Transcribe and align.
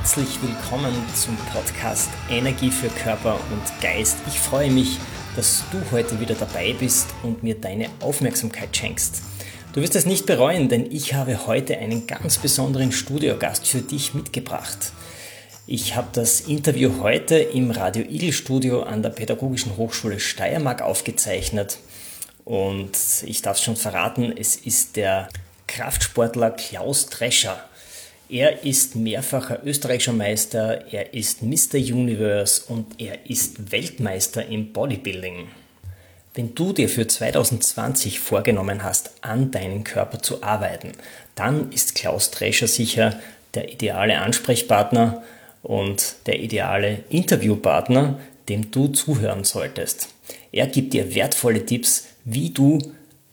Herzlich 0.00 0.40
willkommen 0.42 0.94
zum 1.14 1.36
Podcast 1.52 2.08
Energie 2.30 2.70
für 2.70 2.88
Körper 2.88 3.38
und 3.52 3.82
Geist. 3.82 4.16
Ich 4.26 4.40
freue 4.40 4.70
mich, 4.70 4.96
dass 5.36 5.62
du 5.70 5.78
heute 5.92 6.18
wieder 6.18 6.34
dabei 6.34 6.72
bist 6.72 7.08
und 7.22 7.42
mir 7.42 7.54
deine 7.54 7.90
Aufmerksamkeit 8.00 8.74
schenkst. 8.74 9.20
Du 9.74 9.82
wirst 9.82 9.94
es 9.96 10.06
nicht 10.06 10.24
bereuen, 10.24 10.70
denn 10.70 10.90
ich 10.90 11.12
habe 11.12 11.46
heute 11.46 11.76
einen 11.76 12.06
ganz 12.06 12.38
besonderen 12.38 12.92
Studiogast 12.92 13.68
für 13.68 13.82
dich 13.82 14.14
mitgebracht. 14.14 14.92
Ich 15.66 15.96
habe 15.96 16.08
das 16.14 16.40
Interview 16.40 17.02
heute 17.02 17.36
im 17.36 17.70
Radio 17.70 18.02
Igel 18.02 18.32
Studio 18.32 18.82
an 18.82 19.02
der 19.02 19.10
Pädagogischen 19.10 19.76
Hochschule 19.76 20.18
Steiermark 20.18 20.80
aufgezeichnet. 20.80 21.76
Und 22.46 22.96
ich 23.26 23.42
darf 23.42 23.58
schon 23.58 23.76
verraten, 23.76 24.34
es 24.34 24.56
ist 24.56 24.96
der 24.96 25.28
Kraftsportler 25.66 26.52
Klaus 26.52 27.06
Drescher. 27.10 27.62
Er 28.32 28.64
ist 28.64 28.94
mehrfacher 28.94 29.58
österreichischer 29.64 30.12
Meister, 30.12 30.84
er 30.92 31.12
ist 31.14 31.42
Mr. 31.42 31.78
Universe 31.78 32.62
und 32.68 32.86
er 33.00 33.28
ist 33.28 33.72
Weltmeister 33.72 34.46
im 34.46 34.72
Bodybuilding. 34.72 35.48
Wenn 36.34 36.54
du 36.54 36.72
dir 36.72 36.88
für 36.88 37.08
2020 37.08 38.20
vorgenommen 38.20 38.84
hast, 38.84 39.10
an 39.22 39.50
deinem 39.50 39.82
Körper 39.82 40.22
zu 40.22 40.44
arbeiten, 40.44 40.92
dann 41.34 41.72
ist 41.72 41.96
Klaus 41.96 42.30
Drescher 42.30 42.68
sicher 42.68 43.18
der 43.54 43.72
ideale 43.72 44.20
Ansprechpartner 44.20 45.24
und 45.64 46.14
der 46.26 46.38
ideale 46.38 47.02
Interviewpartner, 47.08 48.20
dem 48.48 48.70
du 48.70 48.86
zuhören 48.86 49.42
solltest. 49.42 50.08
Er 50.52 50.68
gibt 50.68 50.92
dir 50.92 51.16
wertvolle 51.16 51.66
Tipps, 51.66 52.06
wie 52.24 52.50
du 52.50 52.78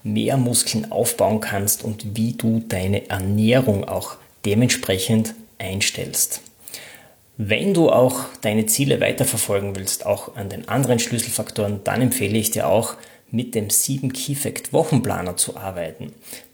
mehr 0.01 0.37
Muskeln 0.37 0.91
aufbauen 0.91 1.39
kannst 1.39 1.83
und 1.83 2.17
wie 2.17 2.33
du 2.33 2.63
deine 2.67 3.11
Ernährung 3.11 3.87
auch 3.87 4.17
dementsprechend 4.47 5.35
einstellst. 5.57 6.41
Wenn 7.35 7.73
du 7.73 7.91
auch 7.91 8.21
deine 8.41 8.65
Ziele 8.65 9.01
weiterverfolgen 9.01 9.75
willst, 9.75 10.05
auch 10.05 10.35
an 10.37 10.49
den 10.49 10.69
anderen 10.69 10.99
Schlüsselfaktoren, 10.99 11.81
dann 11.83 12.01
empfehle 12.01 12.37
ich 12.37 12.49
dir 12.49 12.67
auch 12.67 12.95
mit 13.29 13.55
dem 13.55 13.69
7 13.69 14.13
Key 14.13 14.35
Fact 14.35 14.71
Wochenplaner 14.71 15.35
zu 15.35 15.57
arbeiten. 15.57 16.13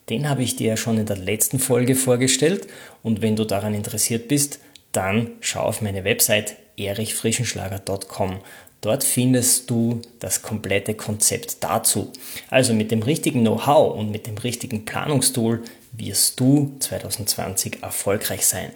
Den 0.09 0.27
habe 0.27 0.41
ich 0.41 0.55
dir 0.55 0.69
ja 0.69 0.77
schon 0.77 0.97
in 0.97 1.05
der 1.05 1.17
letzten 1.17 1.59
Folge 1.59 1.93
vorgestellt 1.93 2.67
und 3.03 3.21
wenn 3.21 3.35
du 3.35 3.45
daran 3.45 3.75
interessiert 3.75 4.27
bist, 4.27 4.59
dann 4.91 5.29
schau 5.39 5.61
auf 5.61 5.81
meine 5.81 6.03
Website 6.03 6.55
erichfrischenschlager.com. 6.77 8.39
Dort 8.81 9.03
findest 9.03 9.69
du 9.69 10.01
das 10.19 10.41
komplette 10.41 10.95
Konzept 10.95 11.57
dazu. 11.63 12.11
Also 12.49 12.73
mit 12.73 12.89
dem 12.89 13.03
richtigen 13.03 13.41
Know-how 13.41 13.95
und 13.95 14.11
mit 14.11 14.25
dem 14.25 14.37
richtigen 14.37 14.83
Planungstool 14.83 15.63
wirst 15.93 16.39
du 16.39 16.75
2020 16.79 17.81
erfolgreich 17.81 18.45
sein. 18.45 18.71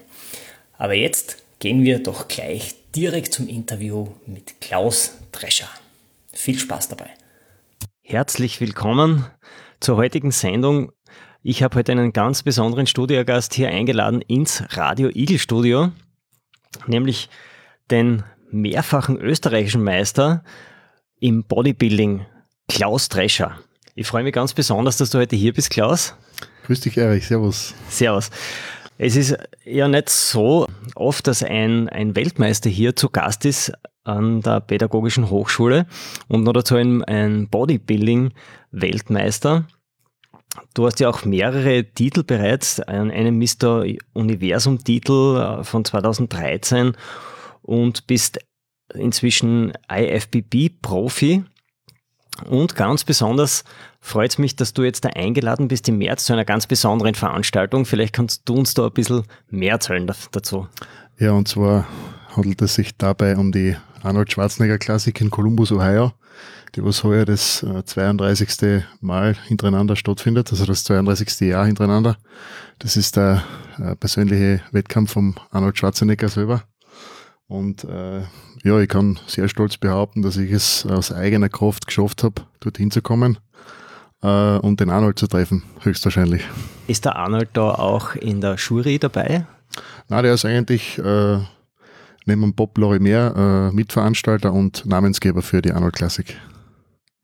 Aber 0.78 0.94
jetzt 0.94 1.44
gehen 1.60 1.84
wir 1.84 2.02
doch 2.02 2.28
gleich 2.28 2.76
direkt 2.96 3.34
zum 3.34 3.48
Interview 3.48 4.08
mit 4.26 4.62
Klaus 4.62 5.14
Drescher. 5.32 5.70
Viel 6.34 6.58
Spaß 6.58 6.88
dabei. 6.90 7.10
Herzlich 8.02 8.62
willkommen 8.62 9.26
zur 9.80 9.98
heutigen 9.98 10.32
Sendung. 10.32 10.92
Ich 11.44 11.64
habe 11.64 11.76
heute 11.76 11.92
einen 11.92 12.14
ganz 12.14 12.44
besonderen 12.44 12.88
Studiogast 12.88 13.54
hier 13.54 13.70
eingeladen 13.70 14.22
ins 14.22 14.64
Radio 14.70 15.10
Igel 15.10 15.40
Studio 15.40 15.92
nämlich 16.86 17.30
den 17.90 18.24
mehrfachen 18.50 19.18
österreichischen 19.20 19.84
Meister 19.84 20.44
im 21.20 21.44
Bodybuilding, 21.44 22.26
Klaus 22.68 23.10
Drescher. 23.10 23.60
Ich 23.96 24.08
freue 24.08 24.24
mich 24.24 24.34
ganz 24.34 24.54
besonders, 24.54 24.98
dass 24.98 25.10
du 25.10 25.18
heute 25.18 25.36
hier 25.36 25.54
bist, 25.54 25.70
Klaus. 25.70 26.16
Grüß 26.68 26.82
dich, 26.82 26.98
Erich. 26.98 27.26
Servus. 27.26 27.74
Servus. 27.88 28.30
Es 28.98 29.16
ist 29.16 29.38
ja 29.64 29.88
nicht 29.88 30.10
so 30.10 30.68
oft, 30.96 31.26
dass 31.26 31.42
ein, 31.42 31.88
ein 31.88 32.14
Weltmeister 32.14 32.70
hier 32.70 32.94
zu 32.94 33.08
Gast 33.08 33.46
ist 33.46 33.72
an 34.04 34.42
der 34.42 34.60
Pädagogischen 34.60 35.30
Hochschule 35.30 35.86
und 36.28 36.44
noch 36.44 36.52
dazu 36.52 36.76
ein, 36.76 37.06
ein 37.06 37.48
Bodybuilding-Weltmeister. 37.48 39.66
Du 40.74 40.86
hast 40.86 41.00
ja 41.00 41.08
auch 41.08 41.24
mehrere 41.24 41.86
Titel 41.86 42.24
bereits, 42.24 42.82
einen 42.82 43.40
Mr. 43.40 43.86
Universum-Titel 44.12 45.38
äh, 45.38 45.64
von 45.64 45.86
2013 45.86 46.98
und 47.62 48.08
bist 48.08 48.40
inzwischen 48.94 49.72
IFBB-Profi. 49.90 51.46
Und 52.46 52.76
ganz 52.76 53.04
besonders 53.04 53.64
freut 54.00 54.32
es 54.32 54.38
mich, 54.38 54.56
dass 54.56 54.74
du 54.74 54.84
jetzt 54.84 55.06
da 55.06 55.10
eingeladen 55.10 55.68
bist 55.68 55.88
im 55.90 55.98
März 55.98 56.26
zu 56.26 56.34
einer 56.34 56.46
ganz 56.46 56.68
besonderen 56.68 57.16
Veranstaltung. 57.16 57.86
Vielleicht 57.86 58.14
kannst 58.14 58.44
du 58.46 58.56
uns 58.56 58.74
da 58.74 58.86
ein 58.86 58.92
bisschen 58.92 59.24
mehr 59.50 59.74
erzählen 59.74 60.12
dazu. 60.32 60.68
Ja, 61.18 61.32
und 61.32 61.48
zwar 61.48 61.88
handelt 62.36 62.62
es 62.62 62.76
sich 62.76 62.96
dabei 62.98 63.38
um 63.38 63.52
die 63.52 63.76
Arnold 64.04 64.32
Schwarzenegger 64.32 64.78
Klassik 64.78 65.20
in 65.22 65.32
Columbus, 65.32 65.72
Ohio 65.72 66.14
die 66.76 66.84
was 66.84 67.04
heuer 67.04 67.26
das 67.26 67.66
32. 67.86 68.62
Äh, 68.62 68.82
Mal 69.02 69.36
hintereinander 69.48 69.96
stattfindet, 69.96 70.52
also 70.52 70.66
das 70.66 70.84
32. 70.84 71.48
Jahr 71.48 71.66
hintereinander. 71.66 72.18
Das 72.80 72.98
ist 72.98 73.16
der 73.16 73.44
äh, 73.80 73.96
persönliche 73.96 74.62
Wettkampf 74.72 75.14
vom 75.14 75.36
Arnold 75.52 75.78
Schwarzenegger 75.78 76.30
selber. 76.30 76.64
Und 77.48 77.86
äh, 77.86 78.22
ja, 78.64 78.80
ich 78.80 78.90
kann 78.90 79.20
sehr 79.26 79.48
stolz 79.48 79.78
behaupten, 79.78 80.22
dass 80.22 80.38
ich 80.38 80.52
es 80.52 80.86
aus 80.86 81.12
eigener 81.12 81.50
Kraft 81.50 81.88
geschafft 81.88 82.24
habe, 82.24 82.42
dorthin 82.60 82.92
zu 82.92 83.02
kommen 83.02 83.38
äh, 84.22 84.58
und 84.58 84.80
den 84.80 84.90
Arnold 84.90 85.18
zu 85.18 85.28
treffen, 85.28 85.64
höchstwahrscheinlich. 85.82 86.44
Ist 86.88 87.06
der 87.06 87.16
Arnold 87.16 87.50
da 87.54 87.76
auch 87.76 88.16
in 88.16 88.42
der 88.42 88.56
Jury 88.56 89.00
dabei? 89.00 89.46
Na, 90.10 90.22
der 90.22 90.34
ist 90.34 90.46
eigentlich 90.46 90.98
äh, 90.98 91.40
neben 92.26 92.54
Bob 92.54 92.78
Lorimer 92.78 93.70
äh, 93.70 93.76
Mitveranstalter 93.76 94.52
und 94.52 94.86
Namensgeber 94.86 95.42
für 95.42 95.62
die 95.62 95.72
Arnold 95.72 95.96
Classic. 95.96 96.36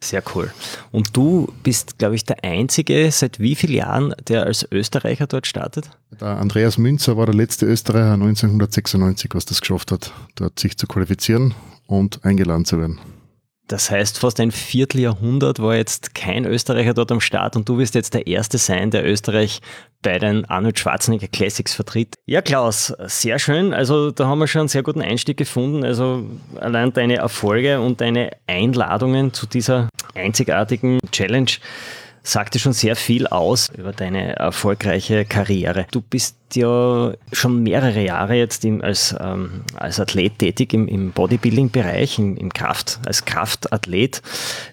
Sehr 0.04 0.22
cool. 0.36 0.52
Und 0.92 1.16
du 1.16 1.48
bist, 1.64 1.98
glaube 1.98 2.16
ich, 2.16 2.26
der 2.26 2.44
Einzige 2.44 3.10
seit 3.10 3.40
wie 3.40 3.56
vielen 3.56 3.76
Jahren, 3.76 4.14
der 4.28 4.46
als 4.46 4.68
Österreicher 4.70 5.28
dort 5.28 5.48
startet? 5.48 5.90
Der 6.20 6.40
Andreas 6.40 6.78
Münzer 6.78 7.16
war 7.16 7.26
der 7.26 7.36
letzte 7.36 7.66
Österreicher 7.66 8.14
1996, 8.14 9.32
was 9.34 9.46
das 9.46 9.62
geschafft 9.62 9.94
hat, 9.94 10.12
dort 10.36 10.60
sich 10.60 10.78
zu 10.78 10.88
qualifizieren 10.88 11.56
und 11.88 12.26
eingeladen 12.26 12.66
zu 12.66 12.80
werden. 12.80 13.00
Das 13.68 13.90
heißt, 13.90 14.20
fast 14.20 14.42
ein 14.42 14.52
Vierteljahrhundert 14.52 15.60
war 15.60 15.76
jetzt 15.76 16.14
kein 16.14 16.46
Österreicher 16.46 16.94
dort 16.94 17.14
am 17.14 17.22
Start 17.22 17.56
und 17.56 17.70
du 17.70 17.78
wirst 17.78 17.96
jetzt 17.96 18.14
der 18.14 18.28
Erste 18.28 18.58
sein, 18.58 18.92
der 18.92 19.06
Österreich 19.06 19.62
bei 20.02 20.20
den 20.20 20.44
Arnold 20.46 20.78
Schwarzenegger 20.78 21.30
Classics 21.30 21.74
vertritt. 21.74 22.16
Ja, 22.26 22.42
Klaus, 22.42 22.94
sehr 23.06 23.40
schön. 23.40 23.74
Also 23.74 24.12
da 24.12 24.28
haben 24.28 24.40
wir 24.40 24.48
schon 24.48 24.60
einen 24.60 24.68
sehr 24.68 24.84
guten 24.84 25.02
Einstieg 25.02 25.38
gefunden. 25.38 25.86
Also 25.86 26.26
allein 26.60 26.92
deine 26.92 27.16
Erfolge 27.16 27.80
und 27.80 28.02
deine 28.02 28.32
Einladungen 28.48 29.32
zu 29.32 29.48
dieser 29.48 29.88
einzigartigen 30.14 31.00
Challenge 31.12 31.52
sagte 32.24 32.58
schon 32.58 32.72
sehr 32.72 32.96
viel 32.96 33.28
aus 33.28 33.70
über 33.78 33.92
deine 33.92 34.38
erfolgreiche 34.38 35.26
Karriere. 35.26 35.86
Du 35.92 36.02
bist 36.02 36.38
ja 36.54 37.14
schon 37.34 37.64
mehrere 37.64 38.04
Jahre 38.04 38.36
jetzt 38.36 38.64
im, 38.64 38.82
als, 38.82 39.14
ähm, 39.20 39.64
als 39.76 40.00
Athlet 40.00 40.40
tätig 40.40 40.74
im, 40.74 40.88
im 40.88 41.12
Bodybuilding-Bereich, 41.12 42.20
im, 42.20 42.38
im 42.38 42.54
Kraft, 42.54 43.00
als 43.06 43.26
Kraftathlet. 43.26 44.22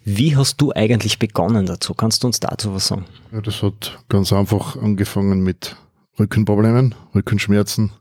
Wie 0.04 0.36
hast 0.36 0.60
du 0.60 0.72
eigentlich 0.72 1.18
begonnen 1.18 1.66
dazu? 1.66 1.92
Kannst 1.94 2.22
du 2.22 2.28
uns 2.28 2.38
dazu 2.38 2.72
was 2.72 2.86
sagen? 2.86 3.06
Ja, 3.32 3.40
das 3.40 3.62
hat 3.62 3.98
ganz 4.08 4.32
einfach 4.32 4.76
angefangen 4.76 5.42
mit 5.42 5.74
Rückenproblemen, 6.18 6.94
Rückenschmerzen. 7.14 7.92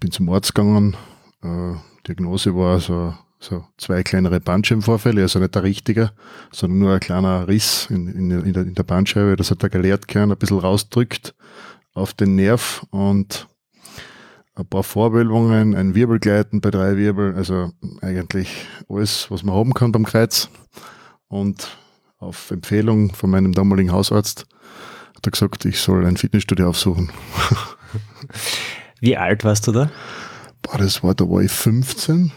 Bin 0.00 0.10
zum 0.10 0.28
Arzt 0.28 0.54
gegangen. 0.54 0.96
Äh, 1.42 1.74
Diagnose 2.06 2.54
war 2.54 2.78
so 2.80 3.14
so 3.46 3.64
zwei 3.78 4.02
kleinere 4.02 4.40
Bandscheibenvorfälle, 4.40 5.22
also 5.22 5.38
nicht 5.38 5.54
der 5.54 5.62
richtige, 5.62 6.10
sondern 6.52 6.78
nur 6.80 6.94
ein 6.94 7.00
kleiner 7.00 7.46
Riss 7.46 7.86
in, 7.90 8.08
in, 8.08 8.30
in, 8.30 8.52
der, 8.52 8.62
in 8.64 8.74
der 8.74 8.82
Bandscheibe. 8.82 9.36
Das 9.36 9.50
hat 9.50 9.62
der 9.62 9.70
Gelehrtkern 9.70 10.32
ein 10.32 10.38
bisschen 10.38 10.58
rausdrückt 10.58 11.34
auf 11.94 12.12
den 12.12 12.34
Nerv 12.34 12.84
und 12.90 13.46
ein 14.54 14.66
paar 14.66 14.82
Vorwölbungen, 14.82 15.74
ein 15.74 15.94
Wirbelgleiten 15.94 16.60
bei 16.60 16.70
drei 16.70 16.96
Wirbeln, 16.96 17.36
also 17.36 17.70
eigentlich 18.00 18.66
alles, 18.88 19.30
was 19.30 19.42
man 19.42 19.54
haben 19.54 19.74
kann 19.74 19.92
beim 19.92 20.06
Kreuz. 20.06 20.48
Und 21.28 21.76
auf 22.18 22.50
Empfehlung 22.50 23.14
von 23.14 23.30
meinem 23.30 23.52
damaligen 23.52 23.92
Hausarzt 23.92 24.46
hat 25.14 25.26
er 25.26 25.30
gesagt, 25.30 25.64
ich 25.66 25.78
soll 25.78 26.04
ein 26.04 26.16
Fitnessstudio 26.16 26.68
aufsuchen. 26.68 27.12
Wie 29.00 29.16
alt 29.16 29.44
warst 29.44 29.66
du 29.66 29.72
da? 29.72 29.90
Boah, 30.62 30.78
das 30.78 31.02
war, 31.02 31.14
da 31.14 31.28
war 31.28 31.42
ich 31.42 31.52
15 31.52 32.32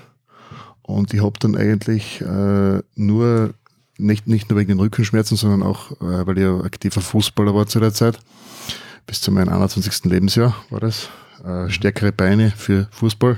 und 0.90 1.14
ich 1.14 1.22
habe 1.22 1.38
dann 1.40 1.56
eigentlich 1.56 2.20
äh, 2.22 2.82
nur, 2.96 3.54
nicht, 4.00 4.28
nicht 4.28 4.50
nur 4.50 4.58
wegen 4.58 4.70
den 4.70 4.80
Rückenschmerzen, 4.80 5.38
sondern 5.38 5.62
auch, 5.62 5.92
äh, 6.02 6.26
weil 6.26 6.38
ich 6.38 6.44
ja 6.44 6.60
aktiver 6.62 7.00
Fußballer 7.00 7.54
war 7.54 7.68
zu 7.68 7.80
der 7.80 7.94
Zeit, 7.94 8.18
bis 9.06 9.22
zu 9.22 9.32
meinem 9.32 9.50
21. 9.50 10.06
Lebensjahr 10.06 10.56
war 10.72 10.80
das, 10.80 11.10
äh, 11.46 11.70
stärkere 11.70 12.12
Beine 12.12 12.52
für 12.52 12.88
Fußball 12.90 13.38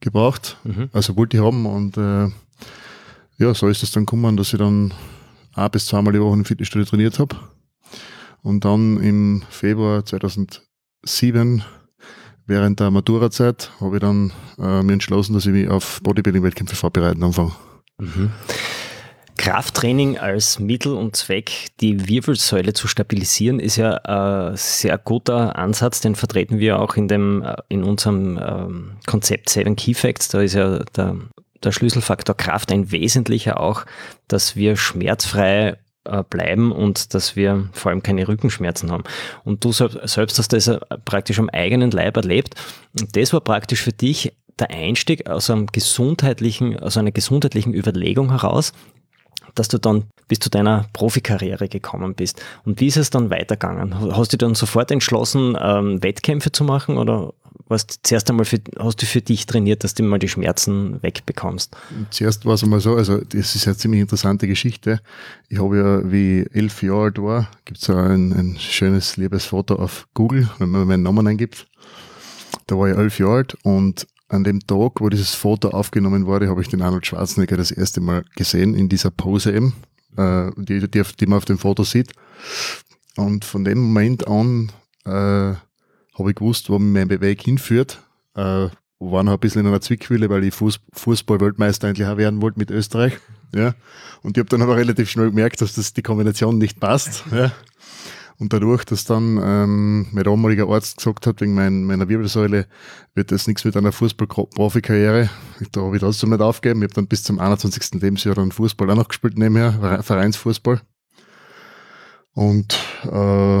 gebraucht. 0.00 0.58
Mhm. 0.64 0.90
Also 0.92 1.16
wollte 1.16 1.38
ich 1.38 1.42
haben 1.42 1.64
und 1.64 1.96
äh, 1.96 2.28
ja, 3.38 3.54
so 3.54 3.68
ist 3.68 3.82
es 3.82 3.92
dann 3.92 4.04
gekommen, 4.04 4.36
dass 4.36 4.52
ich 4.52 4.58
dann 4.58 4.92
ein 5.54 5.70
bis 5.70 5.86
zweimal 5.86 6.12
die 6.12 6.20
Woche 6.20 6.34
im 6.34 6.44
Fitnessstudio 6.44 6.84
trainiert 6.84 7.18
habe. 7.18 7.34
Und 8.42 8.66
dann 8.66 9.00
im 9.00 9.42
Februar 9.48 10.04
2007, 10.04 11.64
während 12.48 12.80
der 12.80 12.90
Maturazeit, 12.90 13.70
habe 13.80 13.96
ich 13.96 14.00
dann 14.00 14.32
äh, 14.58 14.82
mir 14.82 14.94
entschlossen, 14.94 15.34
dass 15.34 15.46
ich 15.46 15.52
mich 15.52 15.68
auf 15.68 16.00
Bodybuilding-Wettkämpfe 16.02 16.74
vorbereiten 16.74 17.22
anfange. 17.22 17.52
Mhm. 17.98 18.30
Krafttraining 19.36 20.18
als 20.18 20.58
Mittel 20.58 20.94
und 20.94 21.14
Zweck, 21.14 21.68
die 21.80 22.08
Wirbelsäule 22.08 22.72
zu 22.72 22.88
stabilisieren, 22.88 23.60
ist 23.60 23.76
ja 23.76 23.94
ein 23.94 24.56
sehr 24.56 24.98
guter 24.98 25.56
Ansatz, 25.56 26.00
den 26.00 26.16
vertreten 26.16 26.58
wir 26.58 26.80
auch 26.80 26.96
in, 26.96 27.06
dem, 27.06 27.42
äh, 27.42 27.54
in 27.68 27.84
unserem 27.84 28.38
ähm, 28.42 28.90
Konzept 29.06 29.48
Seven 29.48 29.76
Key 29.76 29.94
Facts. 29.94 30.28
Da 30.28 30.40
ist 30.40 30.54
ja 30.54 30.80
der, 30.96 31.16
der 31.62 31.72
Schlüsselfaktor 31.72 32.36
Kraft 32.36 32.72
ein 32.72 32.90
wesentlicher 32.90 33.60
auch, 33.60 33.84
dass 34.26 34.56
wir 34.56 34.76
schmerzfrei 34.76 35.78
äh, 36.08 36.24
bleiben 36.28 36.72
und 36.72 37.14
dass 37.14 37.36
wir 37.36 37.68
vor 37.72 37.90
allem 37.90 38.02
keine 38.02 38.26
Rückenschmerzen 38.26 38.90
haben. 38.90 39.04
Und 39.44 39.64
du 39.64 39.72
selbst 39.72 40.38
hast 40.38 40.52
das 40.52 40.70
praktisch 41.04 41.38
am 41.38 41.48
eigenen 41.50 41.90
Leib 41.90 42.16
erlebt. 42.16 42.54
Und 42.98 43.16
das 43.16 43.32
war 43.32 43.40
praktisch 43.40 43.82
für 43.82 43.92
dich 43.92 44.32
der 44.58 44.70
Einstieg 44.70 45.28
aus 45.28 45.50
einem 45.50 45.66
gesundheitlichen, 45.66 46.78
aus 46.78 46.96
einer 46.96 47.12
gesundheitlichen 47.12 47.74
Überlegung 47.74 48.30
heraus, 48.30 48.72
dass 49.54 49.68
du 49.68 49.78
dann 49.78 50.04
bis 50.28 50.40
zu 50.40 50.50
deiner 50.50 50.86
Profikarriere 50.92 51.68
gekommen 51.68 52.14
bist. 52.14 52.42
Und 52.64 52.80
wie 52.80 52.86
ist 52.86 52.96
es 52.96 53.10
dann 53.10 53.30
weitergegangen? 53.30 54.14
Hast 54.14 54.32
du 54.32 54.36
dann 54.36 54.54
sofort 54.54 54.90
entschlossen, 54.90 55.56
ähm, 55.60 56.02
Wettkämpfe 56.02 56.52
zu 56.52 56.64
machen 56.64 56.98
oder 56.98 57.32
warst 57.66 58.00
zuerst 58.02 58.30
einmal 58.30 58.44
für, 58.44 58.60
hast 58.78 59.02
du 59.02 59.06
für 59.06 59.20
dich 59.20 59.46
trainiert, 59.46 59.84
dass 59.84 59.94
du 59.94 60.02
mal 60.02 60.18
die 60.18 60.28
Schmerzen 60.28 61.02
wegbekommst? 61.02 61.76
Zuerst 62.10 62.46
war 62.46 62.54
es 62.54 62.62
einmal 62.62 62.80
so, 62.80 62.94
also 62.94 63.18
das 63.18 63.54
ist 63.54 63.66
eine 63.66 63.76
ziemlich 63.76 64.00
interessante 64.00 64.46
Geschichte. 64.46 65.00
Ich 65.48 65.58
habe 65.58 65.76
ja, 65.76 66.12
wie 66.12 66.46
elf 66.52 66.82
Jahre 66.82 67.04
alt 67.04 67.22
war, 67.22 67.50
gibt 67.64 67.82
es 67.82 67.90
ein, 67.90 68.32
ein 68.32 68.56
schönes, 68.58 69.16
liebes 69.16 69.46
Foto 69.46 69.76
auf 69.76 70.06
Google, 70.14 70.48
wenn 70.58 70.70
man 70.70 70.86
meinen 70.86 71.02
Namen 71.02 71.26
eingibt. 71.26 71.66
Da 72.66 72.78
war 72.78 72.88
ich 72.88 72.96
elf 72.96 73.18
Jahre 73.18 73.36
alt 73.36 73.56
und 73.62 74.06
an 74.28 74.44
dem 74.44 74.60
Tag, 74.60 75.00
wo 75.00 75.08
dieses 75.08 75.34
Foto 75.34 75.70
aufgenommen 75.70 76.26
wurde, 76.26 76.48
habe 76.48 76.60
ich 76.60 76.68
den 76.68 76.82
Arnold 76.82 77.06
Schwarzenegger 77.06 77.56
das 77.56 77.70
erste 77.70 78.00
Mal 78.00 78.24
gesehen, 78.36 78.74
in 78.74 78.88
dieser 78.88 79.10
Pose 79.10 79.54
eben, 79.54 79.74
äh, 80.16 80.50
die, 80.56 80.88
die, 80.88 81.02
die, 81.18 81.26
man 81.26 81.38
auf 81.38 81.46
dem 81.46 81.58
Foto 81.58 81.82
sieht. 81.82 82.12
Und 83.16 83.44
von 83.44 83.64
dem 83.64 83.78
Moment 83.78 84.28
an 84.28 84.70
äh, 85.06 85.54
habe 86.18 86.30
ich 86.30 86.36
gewusst, 86.36 86.70
wo 86.70 86.78
mein 86.78 87.08
Weg 87.08 87.42
hinführt. 87.42 88.02
Äh, 88.34 88.68
war 89.00 89.22
noch 89.22 89.34
ein 89.34 89.38
bisschen 89.38 89.60
in 89.60 89.68
einer 89.68 89.80
Zwickmühle, 89.80 90.28
weil 90.28 90.44
ich 90.44 90.54
Fuß, 90.54 90.80
Fußball-Weltmeister 90.92 91.88
eigentlich 91.88 92.06
auch 92.06 92.16
werden 92.16 92.42
wollte 92.42 92.58
mit 92.58 92.70
Österreich. 92.70 93.18
Ja. 93.54 93.74
Und 94.22 94.36
ich 94.36 94.40
habe 94.40 94.50
dann 94.50 94.62
aber 94.62 94.76
relativ 94.76 95.08
schnell 95.08 95.30
gemerkt, 95.30 95.60
dass 95.60 95.74
das 95.74 95.92
die 95.92 96.02
Kombination 96.02 96.58
nicht 96.58 96.80
passt. 96.80 97.24
Ja. 97.30 97.52
Und 98.38 98.52
dadurch, 98.52 98.84
dass 98.84 99.04
dann 99.04 99.40
ähm, 99.42 100.06
mein 100.12 100.22
damaliger 100.22 100.68
Arzt 100.68 100.98
gesagt 100.98 101.26
hat, 101.26 101.40
wegen 101.40 101.54
mein, 101.54 101.84
meiner 101.84 102.08
Wirbelsäule 102.08 102.66
wird 103.14 103.32
das 103.32 103.48
nichts 103.48 103.64
mit 103.64 103.76
einer 103.76 103.90
Fußball-Profikarriere. 103.90 105.28
Da 105.72 105.80
habe 105.80 105.96
ich 105.96 106.02
trotzdem 106.02 106.30
nicht 106.30 106.40
aufgegeben. 106.40 106.80
Ich 106.80 106.84
habe 106.84 106.94
dann 106.94 107.08
bis 107.08 107.24
zum 107.24 107.40
21. 107.40 108.00
Lebensjahr 108.00 108.36
dann 108.36 108.52
Fußball 108.52 108.90
auch 108.90 108.96
noch 108.96 109.08
gespielt 109.08 109.38
nebenher, 109.38 110.02
Vereinsfußball. 110.02 110.80
Und 112.34 112.78
äh, 113.10 113.58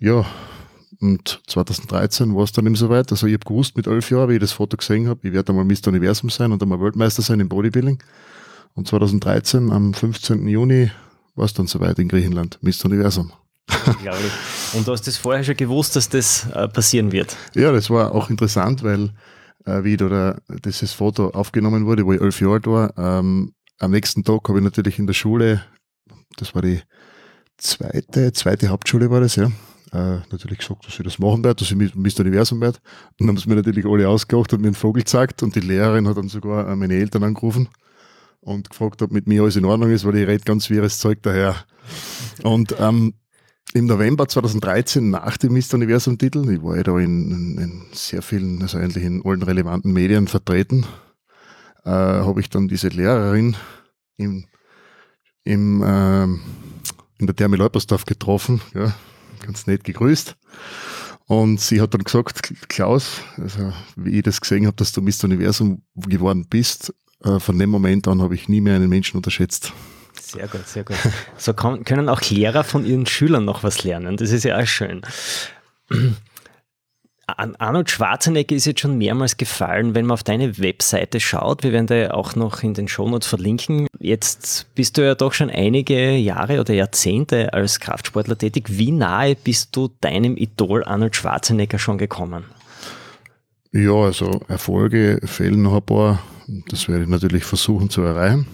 ja, 0.00 0.26
und 1.00 1.40
2013 1.46 2.34
war 2.34 2.44
es 2.44 2.52
dann 2.52 2.66
eben 2.66 2.74
soweit. 2.74 3.10
Also 3.12 3.26
ich 3.26 3.34
habe 3.34 3.44
gewusst 3.44 3.76
mit 3.76 3.86
elf 3.86 4.10
Jahren, 4.10 4.30
wie 4.30 4.34
ich 4.34 4.40
das 4.40 4.52
Foto 4.52 4.76
gesehen 4.76 5.08
habe, 5.08 5.26
ich 5.26 5.32
werde 5.32 5.52
einmal 5.52 5.64
Mr. 5.64 5.88
Universum 5.88 6.30
sein 6.30 6.52
und 6.52 6.62
einmal 6.62 6.80
Weltmeister 6.80 7.22
sein 7.22 7.40
im 7.40 7.48
Bodybuilding. 7.48 8.02
Und 8.74 8.88
2013, 8.88 9.70
am 9.70 9.94
15. 9.94 10.46
Juni, 10.48 10.90
war 11.34 11.44
es 11.44 11.54
dann 11.54 11.66
soweit 11.66 11.98
in 11.98 12.08
Griechenland, 12.08 12.58
Mr. 12.62 12.86
Universum. 12.86 13.32
Unglaublich. 13.86 14.32
Und 14.74 14.86
du 14.86 14.92
hast 14.92 15.06
das 15.06 15.16
vorher 15.16 15.44
schon 15.44 15.56
gewusst, 15.56 15.94
dass 15.94 16.08
das 16.08 16.46
äh, 16.52 16.68
passieren 16.68 17.12
wird? 17.12 17.36
Ja, 17.54 17.70
das 17.70 17.90
war 17.90 18.14
auch 18.14 18.30
interessant, 18.30 18.82
weil 18.82 19.10
äh, 19.66 19.84
wie 19.84 19.96
da 19.96 20.36
dieses 20.64 20.92
Foto 20.92 21.30
aufgenommen 21.30 21.86
wurde, 21.86 22.04
wo 22.04 22.12
ich 22.12 22.20
elf 22.20 22.40
Jahre 22.40 22.54
alt 22.54 22.66
war, 22.66 22.98
ähm, 22.98 23.52
am 23.78 23.90
nächsten 23.92 24.24
Tag 24.24 24.48
habe 24.48 24.58
ich 24.58 24.64
natürlich 24.64 24.98
in 24.98 25.06
der 25.06 25.14
Schule, 25.14 25.62
das 26.36 26.54
war 26.54 26.62
die 26.62 26.80
zweite, 27.56 28.32
zweite 28.32 28.68
Hauptschule 28.68 29.10
war 29.10 29.20
das, 29.20 29.36
ja, 29.36 29.50
äh, 29.92 30.18
natürlich 30.30 30.58
gesagt, 30.58 30.86
dass 30.86 30.98
ich 30.98 31.04
das 31.04 31.18
machen 31.18 31.44
werde, 31.44 31.56
dass 31.56 31.70
ich 31.70 31.76
Mr. 31.76 32.20
Universum 32.20 32.60
werde. 32.60 32.78
Und 33.12 33.20
dann 33.20 33.28
haben 33.28 33.36
sie 33.38 33.48
mir 33.48 33.56
natürlich 33.56 33.86
alle 33.86 34.08
ausgelacht 34.08 34.52
und 34.52 34.60
mir 34.60 34.68
einen 34.68 34.74
Vogel 34.74 35.02
gezeigt 35.02 35.42
und 35.42 35.54
die 35.54 35.60
Lehrerin 35.60 36.06
hat 36.08 36.16
dann 36.16 36.28
sogar 36.28 36.68
äh, 36.68 36.76
meine 36.76 36.94
Eltern 36.94 37.24
angerufen 37.24 37.68
und 38.40 38.70
gefragt, 38.70 39.02
ob 39.02 39.12
mit 39.12 39.26
mir 39.26 39.42
alles 39.42 39.56
in 39.56 39.64
Ordnung 39.64 39.90
ist, 39.90 40.04
weil 40.04 40.16
ich 40.16 40.28
rede 40.28 40.44
ganz 40.44 40.70
wirres 40.70 40.98
Zeug 40.98 41.22
daher. 41.22 41.56
Und 42.42 42.74
ähm, 42.78 43.14
im 43.74 43.86
November 43.86 44.26
2013 44.28 45.10
nach 45.10 45.36
dem 45.36 45.52
Mr. 45.52 45.74
Universum-Titel, 45.74 46.50
ich 46.50 46.62
war 46.62 46.76
ja 46.76 46.82
da 46.82 46.98
in, 46.98 47.30
in, 47.30 47.58
in, 47.58 47.82
sehr 47.92 48.22
vielen, 48.22 48.62
also 48.62 48.78
eigentlich 48.78 49.04
in 49.04 49.22
allen 49.24 49.42
relevanten 49.42 49.92
Medien 49.92 50.26
vertreten, 50.26 50.86
äh, 51.84 51.90
habe 51.90 52.40
ich 52.40 52.48
dann 52.48 52.68
diese 52.68 52.88
Lehrerin 52.88 53.56
im, 54.16 54.46
im, 55.44 55.82
äh, 55.82 56.24
in 56.24 57.26
der 57.26 57.36
Therme 57.36 57.56
Leupersdorf 57.56 58.06
getroffen, 58.06 58.62
ja, 58.74 58.94
ganz 59.40 59.66
nett 59.66 59.84
gegrüßt. 59.84 60.36
Und 61.26 61.60
sie 61.60 61.80
hat 61.80 61.92
dann 61.92 62.04
gesagt, 62.04 62.52
Klaus, 62.68 63.20
also 63.36 63.72
wie 63.96 64.16
ich 64.16 64.22
das 64.22 64.40
gesehen 64.40 64.66
habe, 64.66 64.76
dass 64.76 64.92
du 64.92 65.02
Mr. 65.02 65.24
Universum 65.24 65.82
geworden 65.94 66.46
bist, 66.48 66.94
äh, 67.22 67.38
von 67.38 67.58
dem 67.58 67.70
Moment 67.70 68.08
an 68.08 68.22
habe 68.22 68.34
ich 68.34 68.48
nie 68.48 68.60
mehr 68.60 68.76
einen 68.76 68.88
Menschen 68.88 69.16
unterschätzt. 69.16 69.72
Sehr 70.20 70.48
gut, 70.48 70.66
sehr 70.66 70.84
gut. 70.84 70.96
So 71.36 71.54
können 71.54 72.08
auch 72.08 72.22
Lehrer 72.22 72.64
von 72.64 72.84
ihren 72.84 73.06
Schülern 73.06 73.44
noch 73.44 73.62
was 73.62 73.84
lernen. 73.84 74.16
Das 74.16 74.30
ist 74.30 74.44
ja 74.44 74.58
auch 74.58 74.66
schön. 74.66 75.02
Arnold 77.36 77.90
Schwarzenegger 77.90 78.56
ist 78.56 78.64
jetzt 78.64 78.80
schon 78.80 78.96
mehrmals 78.96 79.36
gefallen, 79.36 79.94
wenn 79.94 80.06
man 80.06 80.14
auf 80.14 80.22
deine 80.22 80.58
Webseite 80.58 81.20
schaut. 81.20 81.62
Wir 81.62 81.72
werden 81.72 81.86
da 81.86 82.12
auch 82.12 82.34
noch 82.34 82.62
in 82.62 82.72
den 82.72 82.88
Shownotes 82.88 83.28
verlinken. 83.28 83.86
Jetzt 83.98 84.66
bist 84.74 84.96
du 84.96 85.04
ja 85.04 85.14
doch 85.14 85.34
schon 85.34 85.50
einige 85.50 86.16
Jahre 86.16 86.58
oder 86.58 86.72
Jahrzehnte 86.72 87.52
als 87.52 87.80
Kraftsportler 87.80 88.38
tätig. 88.38 88.64
Wie 88.68 88.92
nahe 88.92 89.34
bist 89.34 89.76
du 89.76 89.90
deinem 90.00 90.38
Idol 90.38 90.84
Arnold 90.84 91.16
Schwarzenegger 91.16 91.78
schon 91.78 91.98
gekommen? 91.98 92.44
Ja, 93.72 93.92
also 93.92 94.40
Erfolge 94.48 95.20
fehlen 95.24 95.62
noch 95.62 95.74
ein 95.74 95.82
paar. 95.82 96.22
Das 96.68 96.88
werde 96.88 97.02
ich 97.02 97.10
natürlich 97.10 97.44
versuchen 97.44 97.90
zu 97.90 98.00
erreichen. 98.00 98.46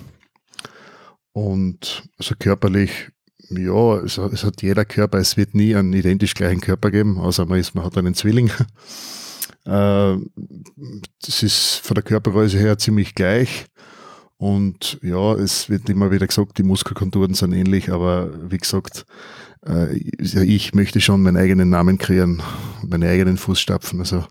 Und 1.32 2.02
also 2.18 2.34
körperlich, 2.36 3.10
ja, 3.50 3.98
es, 3.98 4.18
es, 4.18 4.44
hat 4.44 4.62
jeder 4.62 4.84
Körper, 4.84 5.18
es 5.18 5.36
wird 5.36 5.54
nie 5.54 5.74
einen 5.74 5.92
identisch 5.92 6.34
gleichen 6.34 6.60
Körper 6.60 6.90
geben, 6.90 7.18
außer 7.18 7.46
man, 7.46 7.58
ist, 7.58 7.74
man 7.74 7.84
hat 7.84 7.96
einen 7.96 8.14
Zwilling. 8.14 8.50
Äh, 9.66 10.18
das 11.22 11.42
ist 11.42 11.80
von 11.82 11.94
der 11.94 12.04
Körpergröße 12.04 12.58
her 12.58 12.76
ziemlich 12.76 13.14
gleich. 13.14 13.64
Und 14.36 14.98
ja, 15.00 15.32
es 15.36 15.70
wird 15.70 15.88
immer 15.88 16.10
wieder 16.10 16.26
gesagt, 16.26 16.58
die 16.58 16.62
Muskelkonturen 16.64 17.32
sind 17.32 17.54
ähnlich, 17.54 17.90
aber 17.90 18.28
wie 18.50 18.58
gesagt, 18.58 19.06
äh, 19.66 19.96
ich 19.96 20.74
möchte 20.74 21.00
schon 21.00 21.22
meinen 21.22 21.38
eigenen 21.38 21.70
Namen 21.70 21.96
kreieren, 21.96 22.42
meine 22.86 23.08
eigenen 23.08 23.38
Fußstapfen. 23.38 24.00
Also 24.00 24.26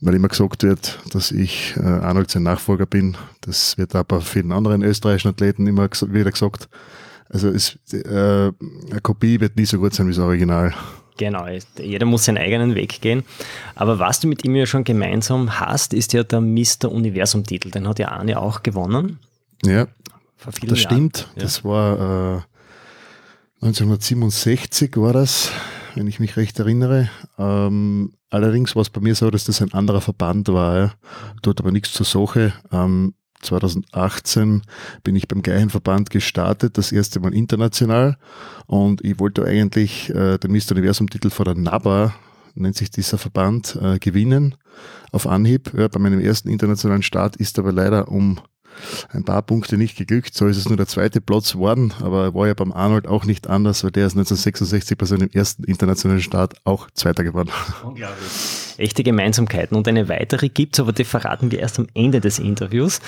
weil 0.00 0.14
immer 0.14 0.28
gesagt 0.28 0.62
wird, 0.62 1.00
dass 1.12 1.32
ich 1.32 1.74
äh, 1.76 1.80
Arnold 1.80 2.30
sein 2.30 2.44
Nachfolger 2.44 2.86
bin. 2.86 3.16
Das 3.40 3.78
wird 3.78 3.94
aber 3.94 4.20
vielen 4.20 4.52
anderen 4.52 4.82
österreichischen 4.82 5.30
Athleten 5.30 5.66
immer 5.66 5.88
wieder 5.88 6.30
gesagt. 6.30 6.68
Also 7.28 7.48
es, 7.48 7.78
äh, 7.92 7.98
eine 8.08 9.00
Kopie 9.02 9.40
wird 9.40 9.56
nie 9.56 9.66
so 9.66 9.78
gut 9.78 9.94
sein 9.94 10.06
wie 10.06 10.12
das 10.12 10.18
Original. 10.18 10.74
Genau, 11.18 11.46
jeder 11.78 12.06
muss 12.06 12.24
seinen 12.24 12.38
eigenen 12.38 12.74
Weg 12.74 13.00
gehen. 13.00 13.24
Aber 13.74 13.98
was 13.98 14.20
du 14.20 14.28
mit 14.28 14.44
ihm 14.44 14.54
ja 14.54 14.66
schon 14.66 14.84
gemeinsam 14.84 15.58
hast, 15.58 15.92
ist 15.92 16.12
ja 16.12 16.22
der 16.22 16.40
Mr. 16.40 16.90
Universum-Titel. 16.90 17.70
Den 17.70 17.88
hat 17.88 17.98
ja 17.98 18.08
Arne 18.08 18.40
auch 18.40 18.62
gewonnen. 18.62 19.18
Ja, 19.64 19.88
das 20.44 20.62
Jahren. 20.62 20.76
stimmt. 20.76 21.28
Ja. 21.34 21.42
Das 21.42 21.64
war 21.64 22.38
äh, 23.60 23.64
1967 23.66 24.96
war 24.96 25.12
das 25.12 25.50
wenn 25.98 26.06
ich 26.06 26.20
mich 26.20 26.36
recht 26.36 26.58
erinnere. 26.58 27.10
Ähm, 27.38 28.12
allerdings 28.30 28.76
war 28.76 28.82
es 28.82 28.90
bei 28.90 29.00
mir 29.00 29.14
so, 29.14 29.30
dass 29.30 29.44
das 29.44 29.60
ein 29.60 29.72
anderer 29.72 30.00
Verband 30.00 30.48
war. 30.48 30.78
Ja. 30.78 30.92
Dort 31.42 31.60
aber 31.60 31.72
nichts 31.72 31.92
zur 31.92 32.06
Sache. 32.06 32.52
Ähm, 32.70 33.14
2018 33.42 34.62
bin 35.04 35.16
ich 35.16 35.28
beim 35.28 35.42
gleichen 35.42 35.70
Verband 35.70 36.10
gestartet, 36.10 36.78
das 36.78 36.92
erste 36.92 37.20
Mal 37.20 37.34
international. 37.34 38.16
Und 38.66 39.04
ich 39.04 39.18
wollte 39.18 39.44
eigentlich 39.44 40.10
äh, 40.10 40.38
den 40.38 40.52
Mr. 40.52 40.72
Universum-Titel 40.72 41.30
vor 41.30 41.44
der 41.44 41.54
NABA, 41.54 42.14
nennt 42.54 42.76
sich 42.76 42.90
dieser 42.90 43.18
Verband, 43.18 43.78
äh, 43.80 43.98
gewinnen 43.98 44.56
auf 45.12 45.26
Anhieb. 45.26 45.72
Ja, 45.76 45.88
bei 45.88 45.98
meinem 46.00 46.20
ersten 46.20 46.48
internationalen 46.48 47.02
Start 47.02 47.36
ist 47.36 47.58
aber 47.58 47.72
leider 47.72 48.08
um 48.08 48.40
ein 49.10 49.24
paar 49.24 49.42
Punkte 49.42 49.76
nicht 49.76 49.96
geglückt. 49.96 50.34
So 50.34 50.46
ist 50.46 50.56
es 50.56 50.68
nur 50.68 50.76
der 50.76 50.86
zweite 50.86 51.20
Platz 51.20 51.52
geworden, 51.52 51.92
aber 52.00 52.34
war 52.34 52.46
ja 52.46 52.54
beim 52.54 52.72
Arnold 52.72 53.06
auch 53.06 53.24
nicht 53.24 53.48
anders, 53.48 53.84
weil 53.84 53.90
der 53.90 54.06
ist 54.06 54.12
1966 54.12 54.96
bei 54.98 55.06
seinem 55.06 55.28
ersten 55.32 55.64
internationalen 55.64 56.22
Start 56.22 56.54
auch 56.64 56.90
Zweiter 56.92 57.24
geworden. 57.24 57.50
Unglaublich. 57.82 58.57
Echte 58.78 59.02
Gemeinsamkeiten. 59.02 59.76
Und 59.76 59.88
eine 59.88 60.08
weitere 60.08 60.48
gibt 60.48 60.74
es, 60.74 60.80
aber 60.80 60.92
die 60.92 61.04
verraten 61.04 61.50
wir 61.50 61.58
erst 61.60 61.78
am 61.78 61.86
Ende 61.94 62.20
des 62.20 62.38
Interviews. 62.38 63.00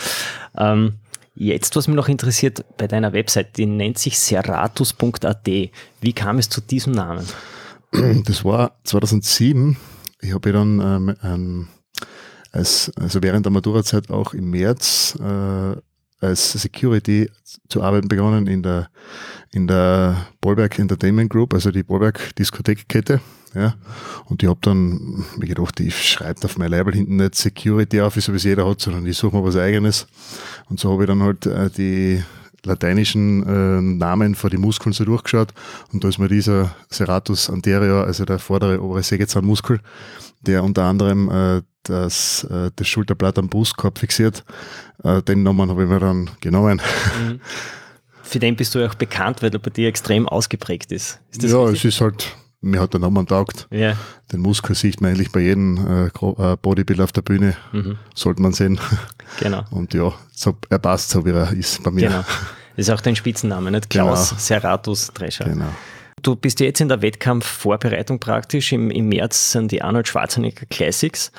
Ähm, 0.57 0.95
jetzt, 1.35 1.77
was 1.77 1.89
mich 1.89 1.97
noch 1.97 2.09
interessiert 2.09 2.65
bei 2.77 2.87
deiner 2.87 3.13
Website, 3.13 3.57
die 3.57 3.67
nennt 3.67 3.99
sich 3.99 4.19
serratus.at. 4.19 5.47
Wie 5.47 6.13
kam 6.13 6.39
es 6.39 6.49
zu 6.49 6.61
diesem 6.61 6.93
Namen? 6.93 7.27
Das 8.25 8.45
war 8.45 8.79
2007. 8.85 9.77
Ich 10.21 10.33
habe 10.33 10.53
dann 10.53 10.81
ähm, 10.81 11.17
ähm, 11.25 11.69
als, 12.53 12.93
also 12.97 13.23
während 13.23 13.47
der 13.47 13.53
Maturazeit 13.53 14.11
auch 14.11 14.35
im 14.35 14.51
März 14.51 15.19
äh, 15.21 15.77
als 16.21 16.53
Security 16.53 17.31
zu 17.69 17.83
arbeiten 17.83 18.09
begonnen 18.09 18.47
in 18.47 18.63
der, 18.63 18.91
in 19.53 19.67
der 19.67 20.27
Bollwerk 20.41 20.79
Entertainment 20.79 21.31
Group, 21.31 21.55
also 21.55 21.71
die 21.71 21.83
Bollwerk 21.83 22.35
Diskothekkette. 22.37 23.21
Ja. 23.55 23.75
Und 24.27 24.43
ich 24.43 24.49
habe 24.49 24.61
dann 24.63 25.25
mir 25.37 25.47
gedacht, 25.47 25.81
ich 25.81 26.09
schreibe 26.09 26.45
auf 26.45 26.57
mein 26.57 26.71
Label 26.71 26.95
hinten 26.95 27.17
nicht 27.17 27.35
Security 27.35 28.01
auf, 28.01 28.17
wie 28.17 28.21
so 28.21 28.33
wie 28.33 28.37
es 28.37 28.45
jeder 28.45 28.69
hat, 28.69 28.81
sondern 28.81 29.05
ich 29.07 29.17
suche 29.17 29.37
mal 29.37 29.45
was 29.45 29.57
eigenes. 29.57 30.07
Und 30.69 30.79
so 30.79 30.93
habe 30.93 31.03
ich 31.03 31.09
dann 31.09 31.23
halt 31.23 31.47
äh, 31.47 31.69
die 31.71 32.23
lateinischen 32.65 33.43
äh, 33.47 33.81
Namen 33.81 34.35
vor 34.35 34.51
die 34.51 34.57
Muskeln 34.57 34.93
so 34.93 35.05
durchgeschaut 35.05 35.53
und 35.93 36.05
da 36.05 36.09
ist 36.09 36.19
mir 36.19 36.29
dieser 36.29 36.75
Serratus 36.91 37.49
anterior, 37.49 38.05
also 38.05 38.25
der 38.25 38.39
vordere 38.39 38.83
obere 38.83 39.03
Sägezahnmuskel, 39.03 39.81
der 40.43 40.63
unter 40.63 40.85
anderem 40.85 41.31
äh, 41.31 41.63
das, 41.85 42.45
äh, 42.45 42.71
das 42.77 42.89
Schulterblatt 42.89 43.39
am 43.39 43.49
Brustkorb 43.49 43.99
fixiert. 43.99 44.45
Äh, 45.03 45.23
den 45.23 45.43
Namen 45.43 45.71
habe 45.71 45.85
ich 45.85 45.89
mir 45.89 46.01
dann 46.01 46.31
genommen. 46.41 46.81
Mhm. 47.25 47.41
Für 48.23 48.39
den 48.39 48.55
bist 48.55 48.75
du 48.75 48.79
ja 48.79 48.89
auch 48.89 48.95
bekannt, 48.95 49.43
weil 49.43 49.53
er 49.53 49.59
bei 49.59 49.71
dir 49.71 49.89
extrem 49.89 50.29
ausgeprägt 50.29 50.93
ist. 50.93 51.19
ist 51.33 51.43
ja, 51.43 51.61
richtig? 51.63 51.85
es 51.87 51.95
ist 51.97 52.01
halt, 52.01 52.37
mir 52.61 52.81
hat 52.81 52.93
der 52.93 53.01
Name 53.01 53.25
taugt. 53.25 53.69
Ja. 53.71 53.97
Den 54.33 54.41
Muskel 54.41 54.75
sieht 54.75 55.01
man 55.01 55.13
eigentlich 55.13 55.33
bei 55.33 55.41
jedem 55.41 55.79
äh, 55.79 56.07
äh, 56.07 56.57
Bodybuilder 56.57 57.05
auf 57.05 57.13
der 57.13 57.23
Bühne. 57.23 57.57
Mhm. 57.73 57.99
Sollte 58.15 58.43
man 58.43 58.53
sehen. 58.53 58.79
Genau. 59.39 59.65
Und 59.71 59.95
ja, 59.95 60.13
so, 60.33 60.57
er 60.69 60.79
passt 60.79 61.11
so, 61.11 61.25
wie 61.25 61.31
er 61.31 61.53
ist 61.53 61.83
bei 61.83 61.91
mir. 61.91 62.09
Genau. 62.09 62.25
Das 62.77 62.89
ist 62.89 62.91
auch 62.91 63.01
dein 63.01 63.17
Spitzname, 63.17 63.71
nicht? 63.71 63.91
Klaus 63.91 64.31
genau. 64.31 64.41
Serratus 64.41 65.13
Drescher. 65.13 65.45
Genau. 65.45 65.69
Du 66.23 66.37
bist 66.37 66.61
jetzt 66.61 66.81
in 66.81 66.89
der 66.89 67.01
Wettkampfvorbereitung 67.01 68.21
praktisch. 68.21 68.73
Im, 68.73 68.91
Im 68.91 69.09
März 69.09 69.53
sind 69.53 69.73
die 69.73 69.83
Arnold 69.83 70.09
Schwarzenegger 70.09 70.67
Classics. 70.67 71.33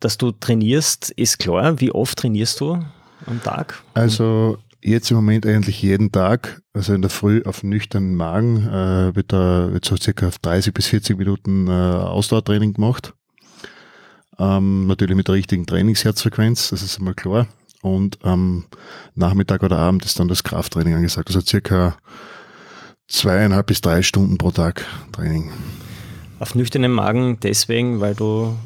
Dass 0.00 0.18
du 0.18 0.32
trainierst, 0.32 1.10
ist 1.12 1.38
klar. 1.38 1.80
Wie 1.80 1.92
oft 1.92 2.18
trainierst 2.18 2.60
du 2.60 2.84
am 3.26 3.42
Tag? 3.42 3.82
Also 3.94 4.58
jetzt 4.82 5.10
im 5.10 5.16
Moment 5.16 5.46
eigentlich 5.46 5.80
jeden 5.82 6.12
Tag. 6.12 6.62
Also 6.72 6.94
in 6.94 7.02
der 7.02 7.10
Früh 7.10 7.42
auf 7.44 7.62
nüchternen 7.62 8.14
Magen 8.14 8.66
äh, 8.68 9.14
wird 9.14 9.32
da 9.32 9.72
wird 9.72 9.84
so 9.84 9.96
circa 9.96 10.30
30 10.42 10.74
bis 10.74 10.86
40 10.86 11.16
Minuten 11.18 11.68
äh, 11.68 11.70
Ausdauertraining 11.70 12.74
gemacht. 12.74 13.14
Ähm, 14.38 14.86
natürlich 14.86 15.16
mit 15.16 15.28
der 15.28 15.34
richtigen 15.34 15.66
Trainingsherzfrequenz, 15.66 16.70
das 16.70 16.82
ist 16.82 16.98
einmal 16.98 17.14
klar. 17.14 17.46
Und 17.82 18.24
am 18.24 18.64
Nachmittag 19.14 19.62
oder 19.62 19.78
Abend 19.78 20.04
ist 20.04 20.18
dann 20.18 20.28
das 20.28 20.44
Krafttraining 20.44 20.94
angesagt. 20.94 21.28
Also 21.28 21.40
circa 21.40 21.96
zweieinhalb 23.08 23.66
bis 23.66 23.80
drei 23.80 24.02
Stunden 24.02 24.38
pro 24.38 24.50
Tag 24.50 24.84
Training. 25.12 25.50
Auf 26.38 26.54
nüchternen 26.54 26.92
Magen 26.92 27.38
deswegen, 27.40 28.00
weil 28.00 28.14
du 28.14 28.56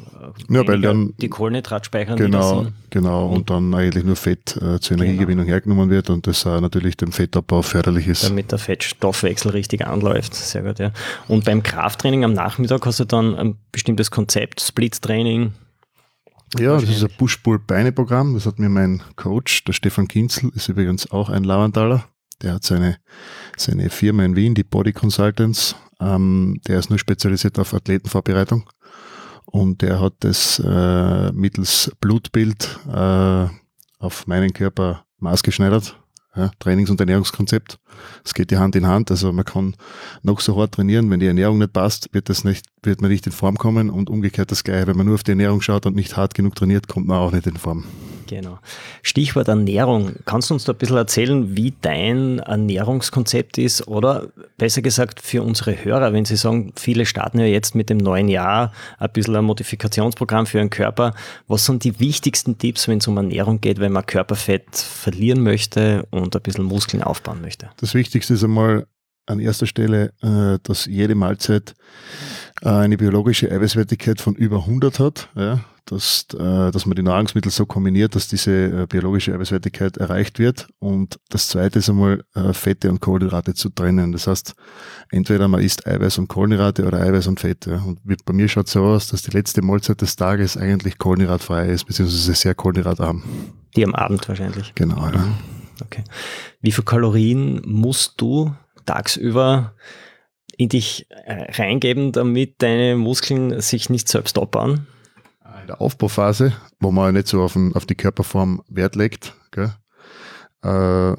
ja, 0.49 0.67
weil 0.67 0.81
dann, 0.81 1.13
die 1.17 1.29
Kohlenhydratspeicher 1.29 2.15
Genau, 2.15 2.67
genau. 2.89 3.27
Und 3.27 3.49
dann 3.49 3.73
eigentlich 3.73 4.03
nur 4.03 4.15
Fett 4.15 4.57
äh, 4.57 4.79
zur 4.79 4.97
Energiegewinnung 4.97 5.45
genau. 5.45 5.55
hergenommen 5.55 5.89
wird 5.89 6.09
und 6.09 6.27
das 6.27 6.45
äh, 6.45 6.61
natürlich 6.61 6.97
dem 6.97 7.11
Fettabbau 7.11 7.61
förderlich 7.61 8.07
ist. 8.07 8.23
Damit 8.23 8.51
der 8.51 8.59
Fettstoffwechsel 8.59 9.51
richtig 9.51 9.85
anläuft. 9.85 10.33
Sehr 10.33 10.63
gut, 10.63 10.79
ja. 10.79 10.91
Und 11.27 11.45
beim 11.45 11.63
Krafttraining 11.63 12.23
am 12.23 12.33
Nachmittag 12.33 12.85
hast 12.85 12.99
du 12.99 13.05
dann 13.05 13.35
ein 13.35 13.57
bestimmtes 13.71 14.11
Konzept, 14.11 14.61
Split-Training. 14.61 15.53
Ja, 16.57 16.79
das 16.79 16.89
ist 16.89 17.03
ein 17.03 17.11
Push-Pull-Beine-Programm. 17.17 18.33
Das 18.33 18.45
hat 18.45 18.59
mir 18.59 18.69
mein 18.69 19.01
Coach, 19.15 19.65
der 19.65 19.73
Stefan 19.73 20.07
Kinzel, 20.07 20.51
ist 20.55 20.69
übrigens 20.69 21.11
auch 21.11 21.29
ein 21.29 21.43
Lauertaler. 21.43 22.05
Der 22.41 22.53
hat 22.53 22.63
seine, 22.63 22.97
seine 23.57 23.89
Firma 23.89 24.23
in 24.23 24.35
Wien, 24.35 24.53
die 24.53 24.63
Body 24.63 24.93
Consultants. 24.93 25.75
Ähm, 25.99 26.59
der 26.67 26.79
ist 26.79 26.89
nur 26.89 26.99
spezialisiert 26.99 27.57
auf 27.59 27.73
Athletenvorbereitung. 27.73 28.69
Und 29.49 29.81
der 29.81 29.99
hat 30.01 30.13
das 30.19 30.59
äh, 30.59 31.31
mittels 31.31 31.91
Blutbild 32.01 32.79
äh, 32.87 33.47
auf 33.99 34.27
meinen 34.27 34.53
Körper 34.53 35.05
maßgeschneidert 35.19 35.99
ja, 36.37 36.51
Trainings- 36.59 36.89
und 36.89 36.99
Ernährungskonzept. 36.99 37.79
Es 38.23 38.33
geht 38.33 38.51
die 38.51 38.57
Hand 38.57 38.75
in 38.75 38.87
Hand. 38.87 39.09
Also 39.11 39.33
man 39.33 39.45
kann 39.45 39.75
noch 40.21 40.39
so 40.39 40.55
hart 40.57 40.73
trainieren, 40.73 41.09
wenn 41.09 41.19
die 41.19 41.27
Ernährung 41.27 41.57
nicht 41.57 41.73
passt, 41.73 42.13
wird 42.13 42.29
das 42.29 42.43
nicht, 42.43 42.65
wird 42.83 43.01
man 43.01 43.11
nicht 43.11 43.25
in 43.25 43.31
Form 43.31 43.57
kommen 43.57 43.89
und 43.89 44.09
umgekehrt 44.09 44.51
das 44.51 44.63
Gleiche. 44.63 44.87
Wenn 44.87 44.97
man 44.97 45.07
nur 45.07 45.15
auf 45.15 45.23
die 45.23 45.31
Ernährung 45.31 45.61
schaut 45.61 45.85
und 45.85 45.95
nicht 45.95 46.15
hart 46.15 46.35
genug 46.35 46.55
trainiert, 46.55 46.87
kommt 46.87 47.07
man 47.07 47.17
auch 47.17 47.31
nicht 47.31 47.47
in 47.47 47.57
Form. 47.57 47.85
Genau. 48.27 48.59
Stichwort 49.03 49.47
Ernährung. 49.47 50.11
Kannst 50.25 50.49
du 50.49 50.53
uns 50.53 50.65
da 50.65 50.73
ein 50.73 50.77
bisschen 50.77 50.97
erzählen, 50.97 51.55
wie 51.55 51.73
dein 51.81 52.39
Ernährungskonzept 52.39 53.57
ist? 53.57 53.87
Oder 53.87 54.27
besser 54.57 54.81
gesagt 54.81 55.21
für 55.21 55.41
unsere 55.41 55.83
Hörer, 55.83 56.13
wenn 56.13 56.25
sie 56.25 56.35
sagen, 56.35 56.73
viele 56.75 57.05
starten 57.05 57.39
ja 57.39 57.45
jetzt 57.45 57.73
mit 57.73 57.89
dem 57.89 57.97
neuen 57.97 58.27
Jahr 58.27 58.73
ein 58.99 59.09
bisschen 59.11 59.35
ein 59.35 59.45
Modifikationsprogramm 59.45 60.45
für 60.45 60.57
ihren 60.57 60.69
Körper. 60.69 61.13
Was 61.47 61.65
sind 61.65 61.83
die 61.83 61.99
wichtigsten 61.99 62.57
Tipps, 62.57 62.87
wenn 62.87 62.97
es 62.97 63.07
um 63.07 63.15
Ernährung 63.17 63.61
geht, 63.61 63.79
wenn 63.79 63.93
man 63.93 64.05
Körperfett 64.05 64.75
verlieren 64.75 65.41
möchte 65.41 66.05
und 66.11 66.26
ein 66.35 66.41
bisschen 66.41 66.65
Muskeln 66.65 67.03
aufbauen 67.03 67.41
möchte? 67.41 67.69
Das 67.77 67.93
Wichtigste 67.93 68.33
ist 68.33 68.43
einmal 68.43 68.85
an 69.27 69.39
erster 69.39 69.67
Stelle, 69.67 70.13
äh, 70.21 70.57
dass 70.63 70.85
jede 70.85 71.15
Mahlzeit 71.15 71.75
äh, 72.61 72.69
eine 72.69 72.97
biologische 72.97 73.51
Eiweißwertigkeit 73.51 74.21
von 74.21 74.35
über 74.35 74.59
100 74.59 74.99
hat. 74.99 75.29
Ja? 75.35 75.59
dass, 75.89 76.25
äh, 76.37 76.69
dass 76.71 76.85
man 76.85 76.97
die 76.97 77.01
Nahrungsmittel 77.01 77.49
so 77.49 77.65
kombiniert, 77.65 78.13
dass 78.13 78.27
diese 78.27 78.87
biologische 78.87 79.33
Eiweißwertigkeit 79.33 79.95
erreicht 79.95 80.37
wird. 80.37 80.67
Und 80.79 81.17
das 81.29 81.47
zweite 81.47 81.79
ist 81.79 81.89
einmal 81.89 82.25
Fette 82.51 82.89
und 82.89 82.99
Kohlenhydrate 82.99 83.53
zu 83.53 83.69
trennen. 83.69 84.11
Das 84.11 84.27
heißt, 84.27 84.53
entweder 85.11 85.47
man 85.47 85.61
isst 85.61 85.87
Eiweiß 85.87 86.17
und 86.17 86.27
Kohlenhydrate 86.27 86.85
oder 86.85 86.99
Eiweiß 86.99 87.27
und 87.27 87.39
Fette. 87.39 87.81
Und 87.85 88.01
bei 88.25 88.33
mir 88.33 88.49
schaut 88.49 88.67
es 88.67 88.73
so 88.73 88.83
aus, 88.83 89.07
dass 89.07 89.21
die 89.21 89.31
letzte 89.31 89.61
Mahlzeit 89.61 90.01
des 90.01 90.17
Tages 90.17 90.57
eigentlich 90.57 90.97
kohlenhydratfrei 90.97 91.69
ist, 91.69 91.85
beziehungsweise 91.85 92.33
sehr 92.33 92.53
kohlenhydratarm. 92.53 93.23
Die 93.77 93.85
am 93.85 93.95
Abend 93.95 94.27
wahrscheinlich. 94.27 94.75
Genau, 94.75 94.97
ja. 95.05 95.25
Okay. 95.81 96.03
Wie 96.61 96.71
viel 96.71 96.83
Kalorien 96.83 97.61
musst 97.65 98.19
du 98.21 98.55
tagsüber 98.85 99.75
in 100.57 100.69
dich 100.69 101.07
äh, 101.09 101.51
reingeben, 101.53 102.11
damit 102.11 102.61
deine 102.61 102.95
Muskeln 102.95 103.61
sich 103.61 103.89
nicht 103.89 104.09
selbst 104.09 104.37
abbauen? 104.37 104.87
in 105.67 105.67
der 105.67 105.81
Aufbauphase, 105.81 106.53
wo 106.79 106.91
man 106.91 107.13
nicht 107.13 107.27
so 107.27 107.41
auf, 107.43 107.53
den, 107.53 107.75
auf 107.75 107.85
die 107.85 107.95
Körperform 107.95 108.61
Wert 108.69 108.95
legt, 108.95 109.35
gell, 109.51 109.73
äh, 110.63 111.13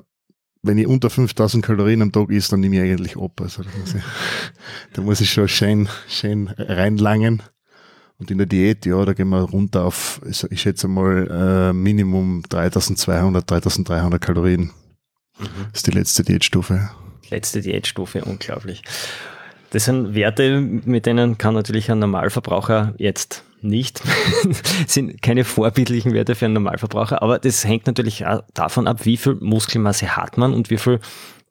wenn 0.62 0.78
ich 0.78 0.86
unter 0.86 1.10
5000 1.10 1.64
Kalorien 1.64 2.00
am 2.00 2.12
Tag 2.12 2.30
isst, 2.30 2.50
dann 2.50 2.60
nehme 2.60 2.76
ich 2.76 2.82
eigentlich 2.82 3.16
ab. 3.16 3.40
Also 3.42 3.62
da 3.62 3.68
muss 3.78 3.94
ich, 3.94 4.02
da 4.94 5.02
muss 5.02 5.20
ich 5.20 5.30
schon 5.30 5.48
schön, 5.48 5.88
schön 6.08 6.48
reinlangen. 6.48 7.42
Und 8.18 8.30
in 8.32 8.38
der 8.38 8.46
Diät, 8.46 8.84
ja, 8.84 9.04
da 9.04 9.12
gehen 9.12 9.28
wir 9.28 9.42
runter 9.42 9.84
auf, 9.84 10.20
ich 10.26 10.60
schätze 10.60 10.88
mal, 10.88 11.70
äh, 11.70 11.72
Minimum 11.72 12.42
3200, 12.48 13.48
3300 13.48 14.20
Kalorien. 14.20 14.72
Mhm. 15.38 15.46
Das 15.72 15.80
ist 15.80 15.87
die 15.87 15.92
letzte 15.92 16.25
Diätstufe. 16.25 16.90
Letzte 17.30 17.60
Diätstufe, 17.60 18.25
unglaublich. 18.25 18.82
Das 19.70 19.84
sind 19.84 20.14
Werte, 20.14 20.60
mit 20.60 21.06
denen 21.06 21.38
kann 21.38 21.54
natürlich 21.54 21.90
ein 21.90 21.98
Normalverbraucher 21.98 22.94
jetzt 22.98 23.44
nicht, 23.60 24.02
sind 24.87 25.20
keine 25.20 25.44
vorbildlichen 25.44 26.14
Werte 26.14 26.34
für 26.34 26.46
einen 26.46 26.54
Normalverbraucher, 26.54 27.22
aber 27.22 27.38
das 27.38 27.64
hängt 27.64 27.87
natürlich 27.87 28.26
auch 28.26 28.42
davon 28.54 28.87
ab, 28.87 29.04
wie 29.04 29.16
viel 29.16 29.34
Muskelmasse 29.34 30.16
hat 30.16 30.38
man 30.38 30.54
und 30.54 30.70
wie 30.70 30.78
viel 30.78 31.00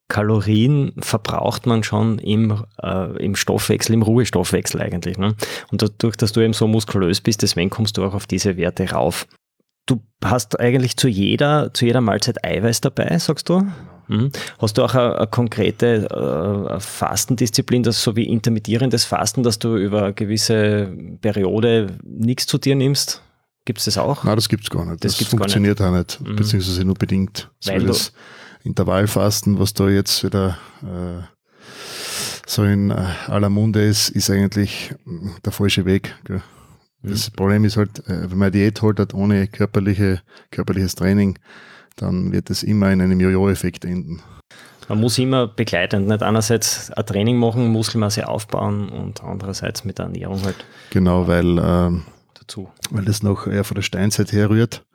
Kalorien 0.10 0.94
verbraucht 1.00 1.66
man 1.66 1.84
schon 1.84 2.18
im, 2.20 2.64
äh, 2.82 3.24
im 3.24 3.36
Stoffwechsel, 3.36 3.94
im 3.94 4.02
Ruhestoffwechsel 4.04 4.82
eigentlich. 4.82 5.18
Ne? 5.18 5.36
Und 5.72 5.82
dadurch, 5.82 6.16
dass 6.16 6.32
du 6.32 6.40
eben 6.42 6.54
so 6.54 6.68
muskulös 6.68 7.20
bist, 7.22 7.42
deswegen 7.42 7.70
kommst 7.70 7.98
du 7.98 8.04
auch 8.06 8.14
auf 8.14 8.26
diese 8.26 8.56
Werte 8.58 8.90
rauf. 8.92 9.28
Du 9.86 10.02
hast 10.24 10.60
eigentlich 10.60 10.98
zu 10.98 11.08
jeder, 11.08 11.74
zu 11.74 11.86
jeder 11.86 12.02
Mahlzeit 12.02 12.44
Eiweiß 12.44 12.82
dabei, 12.82 13.18
sagst 13.20 13.50
du? 13.50 13.68
Mhm. 14.10 14.32
Hast 14.60 14.78
du 14.78 14.84
auch 14.84 14.96
eine, 14.96 15.18
eine 15.18 15.28
konkrete 15.28 16.10
äh, 16.10 16.80
Fastendisziplin, 16.80 17.84
das 17.84 18.02
so 18.02 18.16
wie 18.16 18.24
intermittierendes 18.26 19.04
Fasten, 19.04 19.44
dass 19.44 19.60
du 19.60 19.76
über 19.76 20.04
eine 20.04 20.14
gewisse 20.14 20.94
Periode 21.22 21.88
nichts 22.04 22.46
zu 22.48 22.58
dir 22.58 22.76
nimmst? 22.76 23.22
Gibt 23.66 23.80
es 23.80 23.86
das 23.86 23.98
auch? 23.98 24.24
Nein, 24.24 24.36
das 24.38 24.48
gibt 24.48 24.64
es 24.64 24.70
gar 24.70 24.86
nicht. 24.86 25.04
Das 25.04 25.18
Das, 25.18 25.28
funktioniert 25.28 25.82
auch 25.82 25.92
nicht, 25.92 26.22
Mhm. 26.22 26.38
beziehungsweise 26.38 26.86
nur 26.86 26.96
bedingt. 26.96 27.50
Weil 27.66 27.82
du- 27.82 27.88
das 27.88 28.14
Intervallfasten, 28.64 29.60
was 29.60 29.74
da 29.74 29.88
jetzt 29.90 30.24
wieder 30.24 30.58
äh, 30.84 31.24
so 32.46 32.64
in 32.64 32.92
äh, 32.92 32.96
aller 33.28 33.50
Munde 33.50 33.84
ist, 33.84 34.10
ist 34.10 34.30
eigentlich 34.30 34.94
mh, 35.06 35.32
der 35.46 35.52
falsche 35.52 35.86
Weg. 35.86 36.16
Gell? 36.26 36.42
Das 37.04 37.30
Problem 37.30 37.64
ist 37.66 37.78
halt, 37.78 38.00
äh, 38.08 38.30
wenn 38.30 38.38
man 38.38 38.52
Diät 38.52 38.82
holt 38.82 39.00
hat 39.00 39.14
ohne 39.14 39.48
körperliche, 39.48 40.22
körperliches 40.52 40.96
Training, 40.96 41.38
dann 41.96 42.32
wird 42.32 42.50
es 42.50 42.64
immer 42.64 42.92
in 42.92 43.02
einem 43.02 43.20
Jojo-Effekt 43.20 43.86
enden. 43.86 44.22
Man 44.90 45.02
muss 45.02 45.18
immer 45.18 45.48
begleitend, 45.48 46.08
nicht 46.08 46.24
einerseits 46.24 46.92
ein 46.92 47.06
Training 47.06 47.38
machen, 47.38 47.68
Muskelmasse 47.68 48.28
aufbauen 48.28 48.88
und 48.88 49.22
andererseits 49.24 49.84
mit 49.84 49.98
der 49.98 50.06
Ernährung 50.06 50.42
halt 50.44 50.56
Genau, 50.92 51.28
weil 51.28 51.60
ähm, 51.60 52.04
dazu. 52.40 52.70
weil 52.92 53.04
das 53.04 53.22
noch 53.22 53.48
eher 53.48 53.66
von 53.66 53.76
der 53.76 53.82
Steinzeit 53.82 54.32
herrührt. 54.32 54.86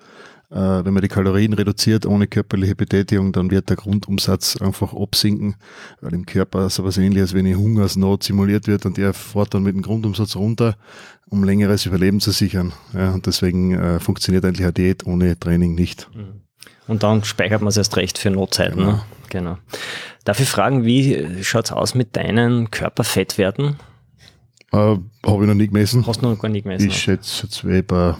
Äh, 0.53 0.85
wenn 0.85 0.93
man 0.93 1.01
die 1.01 1.09
Kalorien 1.09 1.55
reduziert 1.55 2.05
ohne 2.05 2.27
körperliche 2.27 2.77
Betätigung, 2.77 3.33
dann 3.33 3.51
wird 3.51 3.71
der 3.71 3.77
Grundumsatz 3.77 4.61
einfach 4.61 4.93
absinken, 4.93 5.55
weil 6.03 6.13
im 6.13 6.27
Körper 6.27 6.69
sowas 6.69 6.99
ähnliches 6.99 7.33
wie 7.33 7.39
eine 7.39 7.55
Hungersnot 7.55 8.23
simuliert 8.23 8.67
wird 8.67 8.85
und 8.85 8.99
der 8.99 9.15
fährt 9.15 9.55
dann 9.55 9.63
mit 9.63 9.75
dem 9.75 9.81
Grundumsatz 9.81 10.37
runter, 10.37 10.77
um 11.31 11.43
längeres 11.43 11.87
Überleben 11.87 12.21
zu 12.21 12.33
sichern. 12.33 12.75
Ja, 12.93 13.13
und 13.13 13.27
deswegen 13.27 13.73
äh, 13.73 13.99
funktioniert 13.99 14.45
eigentlich 14.45 14.65
eine 14.65 14.75
Diät 14.75 15.07
ohne 15.07 15.39
Training 15.41 15.75
nicht. 15.75 16.11
Und 16.87 17.03
dann 17.03 17.25
speichert 17.25 17.63
man 17.63 17.69
es 17.69 17.79
erst 17.79 17.97
recht 17.97 18.19
für 18.19 18.31
Notzeiten. 18.31 18.85
Ne? 18.85 19.03
Genau. 19.31 19.57
Darf 20.25 20.39
ich 20.39 20.49
fragen, 20.49 20.85
wie 20.85 21.43
schaut 21.43 21.65
es 21.65 21.73
aus 21.73 21.95
mit 21.95 22.15
deinen 22.15 22.71
Körperfettwerten? 22.71 23.77
Äh, 24.73 24.77
Habe 24.77 25.01
ich 25.23 25.47
noch 25.47 25.55
nie 25.55 25.69
gemessen. 25.69 26.07
Hast 26.07 26.21
du 26.21 26.29
noch 26.29 26.39
gar 26.39 26.51
nicht 26.51 26.65
gemessen? 26.65 26.89
Ich 26.89 26.99
schätze, 26.99 27.47
jetzt 27.47 27.87
bei 27.87 28.17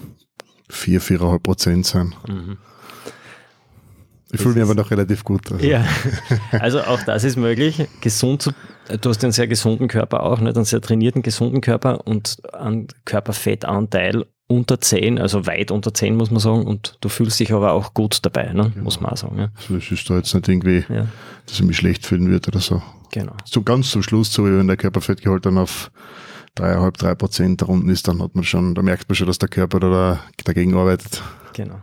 4, 0.69 1.01
4,5 1.01 1.39
Prozent 1.41 1.87
sein. 1.87 2.15
Mhm. 2.29 2.59
Ich 4.35 4.41
fühle 4.41 4.55
mich 4.55 4.63
aber 4.65 4.75
noch 4.75 4.91
relativ 4.91 5.25
gut. 5.25 5.53
Also. 5.53 5.65
Ja, 5.65 5.85
also 6.53 6.81
auch 6.81 7.03
das 7.03 7.23
ist 7.23 7.37
möglich. 7.37 7.87
Gesund 8.01 8.41
zu, 8.41 8.53
du 9.01 9.11
hast 9.11 9.23
einen 9.23 9.33
sehr 9.33 9.47
gesunden 9.47 9.89
Körper 9.89 10.23
auch, 10.23 10.41
nicht? 10.41 10.57
einen 10.57 10.65
sehr 10.65 10.81
trainierten, 10.81 11.21
gesunden 11.21 11.61
Körper 11.61 12.07
und 12.07 12.39
einen 12.55 12.89
Körperfettanteil 13.05 14.25
unter 14.47 14.81
10, 14.81 15.19
also 15.19 15.47
weit 15.47 15.71
unter 15.71 15.93
10 15.93 16.17
muss 16.17 16.31
man 16.31 16.41
sagen, 16.41 16.67
und 16.67 16.97
du 17.01 17.09
fühlst 17.09 17.41
dich 17.41 17.53
aber 17.53 17.73
auch 17.73 17.95
gut 17.95 18.19
dabei, 18.23 18.53
ne? 18.53 18.73
muss 18.83 19.01
man 19.01 19.13
auch 19.13 19.17
sagen. 19.17 19.39
Ja. 19.39 19.49
Also 19.57 19.77
es 19.77 19.91
ist 19.91 20.09
da 20.09 20.17
jetzt 20.17 20.35
nicht 20.35 20.49
irgendwie, 20.49 20.85
ja, 20.89 21.07
dass 21.47 21.61
ich 21.61 21.63
mich 21.63 21.77
schlecht 21.77 22.07
fühlen 22.07 22.29
würde 22.29 22.49
oder 22.49 22.61
so. 22.61 22.83
genau. 23.11 23.35
So 23.45 23.63
ganz 23.63 23.91
zum 23.91 24.03
Schluss, 24.03 24.33
so 24.33 24.47
wie 24.47 24.57
wenn 24.57 24.67
der 24.67 24.77
Körperfettgehalt 24.77 25.47
dann 25.47 25.59
auf 25.59 25.91
dreieinhalb, 26.55 26.97
drei 26.97 27.15
Prozent 27.15 27.63
da 27.63 27.67
unten 27.67 27.89
ist, 27.89 28.09
dann 28.09 28.23
hat 28.23 28.35
man 28.35 28.45
schon, 28.45 28.75
da 28.75 28.83
merkt 28.83 29.09
man 29.09 29.17
schon, 29.17 29.27
dass 29.27 29.39
der 29.39 29.49
Körper 29.49 29.81
da 29.81 30.21
dagegen 30.45 30.75
arbeitet. 30.75 31.23
Genau. 31.55 31.81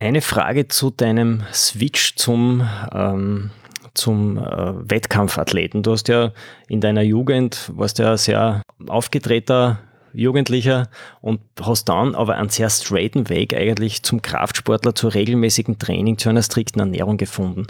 Eine 0.00 0.20
Frage 0.20 0.68
zu 0.68 0.90
deinem 0.90 1.42
Switch 1.52 2.14
zum, 2.16 2.68
ähm, 2.92 3.50
zum 3.94 4.38
äh, 4.38 4.90
Wettkampfathleten. 4.90 5.82
Du 5.82 5.92
hast 5.92 6.06
ja 6.08 6.32
in 6.68 6.80
deiner 6.80 7.02
Jugend, 7.02 7.70
warst 7.74 7.98
ja 7.98 8.16
sehr 8.16 8.62
aufgetreter 8.86 9.80
Jugendlicher 10.12 10.88
und 11.20 11.40
hast 11.60 11.88
dann 11.88 12.14
aber 12.14 12.36
einen 12.36 12.48
sehr 12.48 12.70
straighten 12.70 13.28
Weg 13.28 13.54
eigentlich 13.54 14.02
zum 14.02 14.22
Kraftsportler, 14.22 14.94
zu 14.94 15.08
regelmäßigen 15.08 15.78
Training, 15.78 16.18
zu 16.18 16.28
einer 16.28 16.42
strikten 16.42 16.80
Ernährung 16.80 17.16
gefunden. 17.16 17.66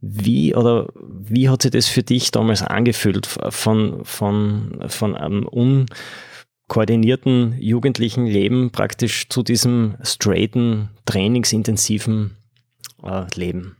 Wie 0.00 0.54
oder 0.54 0.88
wie 1.04 1.48
hat 1.48 1.62
sich 1.62 1.70
das 1.70 1.86
für 1.86 2.02
dich 2.02 2.30
damals 2.30 2.62
angefühlt 2.62 3.26
von, 3.26 4.04
von, 4.04 4.84
von 4.88 5.16
einem 5.16 5.46
un 5.46 5.86
koordinierten 6.70 7.56
jugendlichen 7.58 8.26
Leben 8.26 8.70
praktisch 8.70 9.28
zu 9.28 9.42
diesem 9.42 9.96
straighten, 10.02 10.90
trainingsintensiven 11.04 12.36
äh, 13.02 13.26
Leben. 13.34 13.76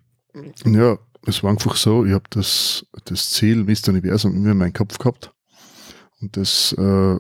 Ja, 0.65 0.99
es 1.25 1.43
war 1.43 1.51
einfach 1.51 1.77
so, 1.77 2.05
ich 2.05 2.13
habe 2.13 2.25
das, 2.31 2.85
das 3.05 3.31
Ziel 3.31 3.65
Mr. 3.65 3.91
Universum 3.91 4.35
immer 4.35 4.51
in 4.51 4.59
meinem 4.59 4.73
Kopf 4.73 4.99
gehabt. 4.99 5.33
Und 6.21 6.37
das 6.37 6.73
äh, 6.73 7.17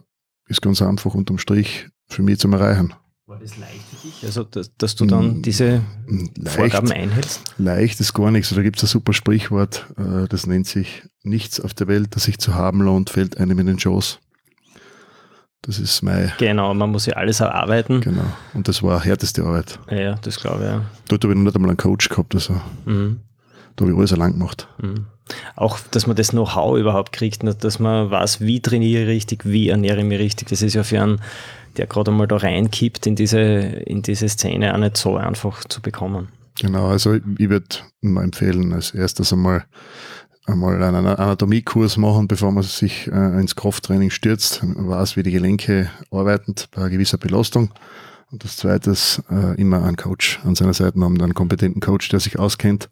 ist 0.50 0.60
ganz 0.62 0.82
einfach 0.82 1.14
unterm 1.14 1.38
Strich 1.38 1.88
für 2.08 2.22
mich 2.22 2.38
zum 2.38 2.52
Erreichen. 2.52 2.92
War 3.26 3.38
das 3.38 3.56
leicht 3.58 3.84
für 3.88 4.06
dich? 4.08 4.24
Also, 4.24 4.42
dass, 4.44 4.74
dass 4.76 4.96
du 4.96 5.06
dann 5.06 5.38
Mm, 5.38 5.42
diese 5.42 5.82
Leicht, 6.36 6.56
Vorgaben 6.56 6.90
einhältst? 6.90 7.42
leicht 7.58 8.00
ist 8.00 8.12
gar 8.12 8.30
nichts. 8.32 8.50
Da 8.52 8.60
gibt 8.62 8.76
es 8.78 8.82
ein 8.82 8.88
super 8.88 9.12
Sprichwort, 9.12 9.86
äh, 9.96 10.26
das 10.28 10.46
nennt 10.48 10.66
sich 10.66 11.04
nichts 11.22 11.60
auf 11.60 11.72
der 11.72 11.86
Welt, 11.86 12.16
das 12.16 12.24
sich 12.24 12.38
zu 12.38 12.54
haben 12.56 12.80
lohnt, 12.82 13.08
fällt 13.10 13.38
einem 13.38 13.58
in 13.60 13.66
den 13.66 13.78
Schoß. 13.78 14.18
Das 15.62 15.78
ist 15.78 16.02
mein, 16.02 16.32
Genau, 16.38 16.72
man 16.74 16.90
muss 16.90 17.06
ja 17.06 17.14
alles 17.14 17.40
erarbeiten. 17.40 18.00
genau. 18.00 18.24
Und 18.54 18.66
das 18.66 18.82
war 18.82 19.04
härteste 19.04 19.44
Arbeit. 19.44 19.78
Ja, 19.90 20.00
ja, 20.00 20.14
das 20.22 20.40
glaube 20.40 20.64
ich, 20.64 20.70
ja. 20.70 20.84
Dort 21.08 21.22
habe 21.22 21.34
ich 21.34 21.38
noch 21.38 21.44
nicht 21.44 21.54
einmal 21.54 21.70
einen 21.70 21.76
Coach 21.76 22.08
gehabt, 22.08 22.34
also 22.34 22.60
Mhm. 22.86 23.20
Da 23.76 23.84
habe 23.84 23.92
ich 23.92 23.98
alles 23.98 24.12
allein 24.12 24.32
gemacht. 24.32 24.68
Mhm. 24.80 25.06
Auch, 25.54 25.78
dass 25.90 26.06
man 26.06 26.16
das 26.16 26.30
Know-how 26.30 26.78
überhaupt 26.78 27.12
kriegt, 27.12 27.44
nicht, 27.44 27.62
dass 27.62 27.78
man 27.78 28.10
weiß, 28.10 28.40
wie 28.40 28.60
trainiere 28.60 29.02
ich 29.02 29.08
richtig, 29.08 29.44
wie 29.44 29.68
ernähre 29.68 30.00
ich 30.00 30.04
mich 30.04 30.18
richtig. 30.18 30.48
Das 30.48 30.62
ist 30.62 30.74
ja 30.74 30.82
für 30.82 31.00
einen, 31.00 31.20
der 31.76 31.86
gerade 31.86 32.10
einmal 32.10 32.26
da 32.26 32.36
reinkippt 32.36 33.06
in 33.06 33.14
diese, 33.14 33.38
in 33.38 34.02
diese 34.02 34.28
Szene, 34.28 34.74
auch 34.74 34.78
nicht 34.78 34.96
so 34.96 35.16
einfach 35.16 35.64
zu 35.64 35.80
bekommen. 35.80 36.28
Genau, 36.60 36.88
also 36.88 37.14
ich, 37.14 37.22
ich 37.38 37.48
würde 37.48 37.66
mal 38.00 38.24
empfehlen, 38.24 38.72
als 38.72 38.90
erstes 38.90 39.32
einmal 39.32 39.64
einmal 40.46 40.82
einen 40.82 41.06
Anatomiekurs 41.06 41.96
machen, 41.96 42.28
bevor 42.28 42.50
man 42.52 42.62
sich 42.62 43.06
äh, 43.06 43.40
ins 43.40 43.56
Krafttraining 43.56 44.10
stürzt, 44.10 44.62
Man 44.62 44.88
weiß, 44.88 45.16
wie 45.16 45.22
die 45.22 45.30
Gelenke 45.30 45.90
arbeiten 46.10 46.54
bei 46.74 46.88
gewisser 46.88 47.18
Belastung. 47.18 47.70
Und 48.30 48.44
das 48.44 48.56
zweite 48.56 48.90
ist, 48.90 49.22
äh, 49.30 49.60
immer 49.60 49.84
einen 49.84 49.96
Coach 49.96 50.40
an 50.44 50.54
seiner 50.54 50.74
Seite 50.74 51.00
haben, 51.00 51.20
einen 51.20 51.34
kompetenten 51.34 51.80
Coach, 51.80 52.08
der 52.08 52.20
sich 52.20 52.38
auskennt, 52.38 52.88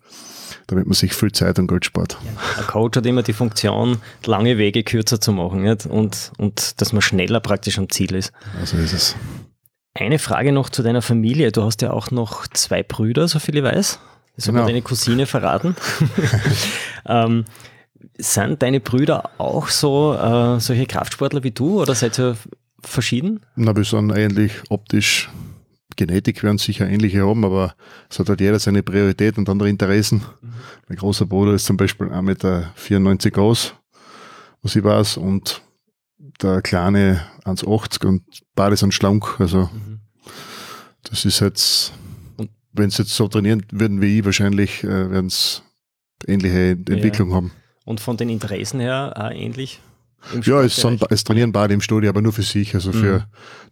damit 0.68 0.86
man 0.86 0.94
sich 0.94 1.12
viel 1.14 1.32
Zeit 1.32 1.58
und 1.58 1.66
Geld 1.66 1.84
spart. 1.84 2.16
Ein 2.58 2.66
Coach 2.66 2.96
hat 2.96 3.06
immer 3.06 3.22
die 3.22 3.32
Funktion, 3.32 3.98
lange 4.24 4.56
Wege 4.58 4.84
kürzer 4.84 5.20
zu 5.20 5.32
machen 5.32 5.62
nicht? 5.62 5.86
Und, 5.86 6.30
und 6.38 6.80
dass 6.80 6.92
man 6.92 7.02
schneller 7.02 7.40
praktisch 7.40 7.78
am 7.78 7.88
Ziel 7.90 8.14
ist. 8.14 8.32
Also 8.60 8.76
ist 8.76 8.92
es. 8.92 9.16
Eine 9.94 10.18
Frage 10.20 10.52
noch 10.52 10.68
zu 10.70 10.82
deiner 10.82 11.02
Familie. 11.02 11.50
Du 11.50 11.64
hast 11.64 11.82
ja 11.82 11.90
auch 11.92 12.10
noch 12.12 12.46
zwei 12.48 12.82
Brüder, 12.84 13.26
so 13.26 13.38
viel 13.40 13.56
ich 13.56 13.64
weiß. 13.64 13.98
Das 14.36 14.46
hat 14.46 14.54
mir 14.54 14.60
Genau. 14.60 14.68
deine 14.68 14.82
Cousine 14.82 15.26
verraten. 15.26 15.74
ähm, 17.08 17.44
sind 18.18 18.62
deine 18.62 18.78
Brüder 18.80 19.30
auch 19.38 19.68
so 19.68 20.14
äh, 20.14 20.60
solche 20.60 20.86
Kraftsportler 20.86 21.42
wie 21.42 21.50
du 21.50 21.80
oder 21.80 21.94
seid 21.94 22.18
ihr 22.18 22.36
verschieden? 22.84 23.40
Na, 23.56 23.74
wir 23.74 23.82
sind 23.84 24.12
eigentlich 24.12 24.52
optisch, 24.68 25.28
Genetik 25.98 26.42
werden 26.42 26.56
sicher 26.58 26.88
ähnliche 26.88 27.26
haben, 27.26 27.44
aber 27.44 27.74
es 28.08 28.18
hat 28.18 28.28
halt 28.30 28.40
jeder 28.40 28.58
seine 28.58 28.82
Priorität 28.82 29.36
und 29.36 29.48
andere 29.48 29.68
Interessen. 29.68 30.22
Mein 30.88 30.96
großer 30.96 31.26
Bruder 31.26 31.52
ist 31.52 31.66
zum 31.66 31.76
Beispiel 31.76 32.06
1,94 32.08 33.00
Meter 33.00 33.30
groß, 33.30 33.74
was 34.62 34.76
ich 34.76 34.82
weiß, 34.84 35.16
und 35.18 35.60
der 36.40 36.62
kleine 36.62 37.20
1,80 37.44 38.06
und 38.06 38.22
beide 38.54 38.76
sind 38.76 38.94
schlank. 38.94 39.38
Also 39.40 39.68
das 41.02 41.24
ist 41.24 41.40
jetzt, 41.40 41.92
Und- 42.36 42.50
wenn 42.72 42.90
sie 42.90 43.02
jetzt 43.02 43.14
so 43.14 43.28
trainieren 43.28 43.64
würden 43.72 44.00
wie 44.00 44.18
ich, 44.20 44.24
wahrscheinlich 44.24 44.84
äh, 44.84 45.10
werden 45.10 45.28
sie 45.30 45.60
ähnliche 46.26 46.70
Entwicklung 46.70 47.34
haben. 47.34 47.52
Und 47.84 48.00
von 48.00 48.16
den 48.16 48.28
Interessen 48.28 48.80
her 48.80 49.14
auch 49.16 49.30
ähnlich? 49.30 49.80
Ja, 50.42 50.62
es, 50.62 50.76
sind, 50.76 51.02
es 51.10 51.24
trainieren 51.24 51.52
beide 51.52 51.72
im 51.74 51.80
Studio, 51.80 52.10
aber 52.10 52.20
nur 52.20 52.32
für 52.32 52.42
sich. 52.42 52.74
Also 52.74 52.92
für 52.92 53.20
Mhm. 53.20 53.24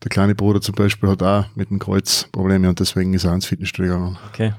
der 0.02 0.08
kleine 0.08 0.34
Bruder 0.34 0.60
zum 0.60 0.74
Beispiel 0.74 1.08
hat 1.10 1.22
auch 1.22 1.44
mit 1.54 1.70
dem 1.70 1.78
Kreuz 1.78 2.28
Probleme 2.32 2.68
und 2.68 2.80
deswegen 2.80 3.12
ist 3.14 3.24
er 3.24 3.34
ins 3.34 3.46
Fitnessstudio 3.46 3.92
gegangen. 3.94 4.18
Okay. 4.32 4.52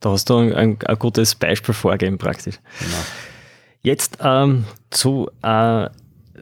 Da 0.00 0.10
hast 0.10 0.28
du 0.28 0.36
ein, 0.36 0.52
ein, 0.52 0.78
ein 0.84 0.98
gutes 0.98 1.34
Beispiel 1.34 1.74
vorgegeben 1.74 2.18
praktisch. 2.18 2.56
Genau. 2.78 2.96
Jetzt 3.82 4.18
ähm, 4.20 4.64
zu, 4.90 5.28
äh, 5.42 5.88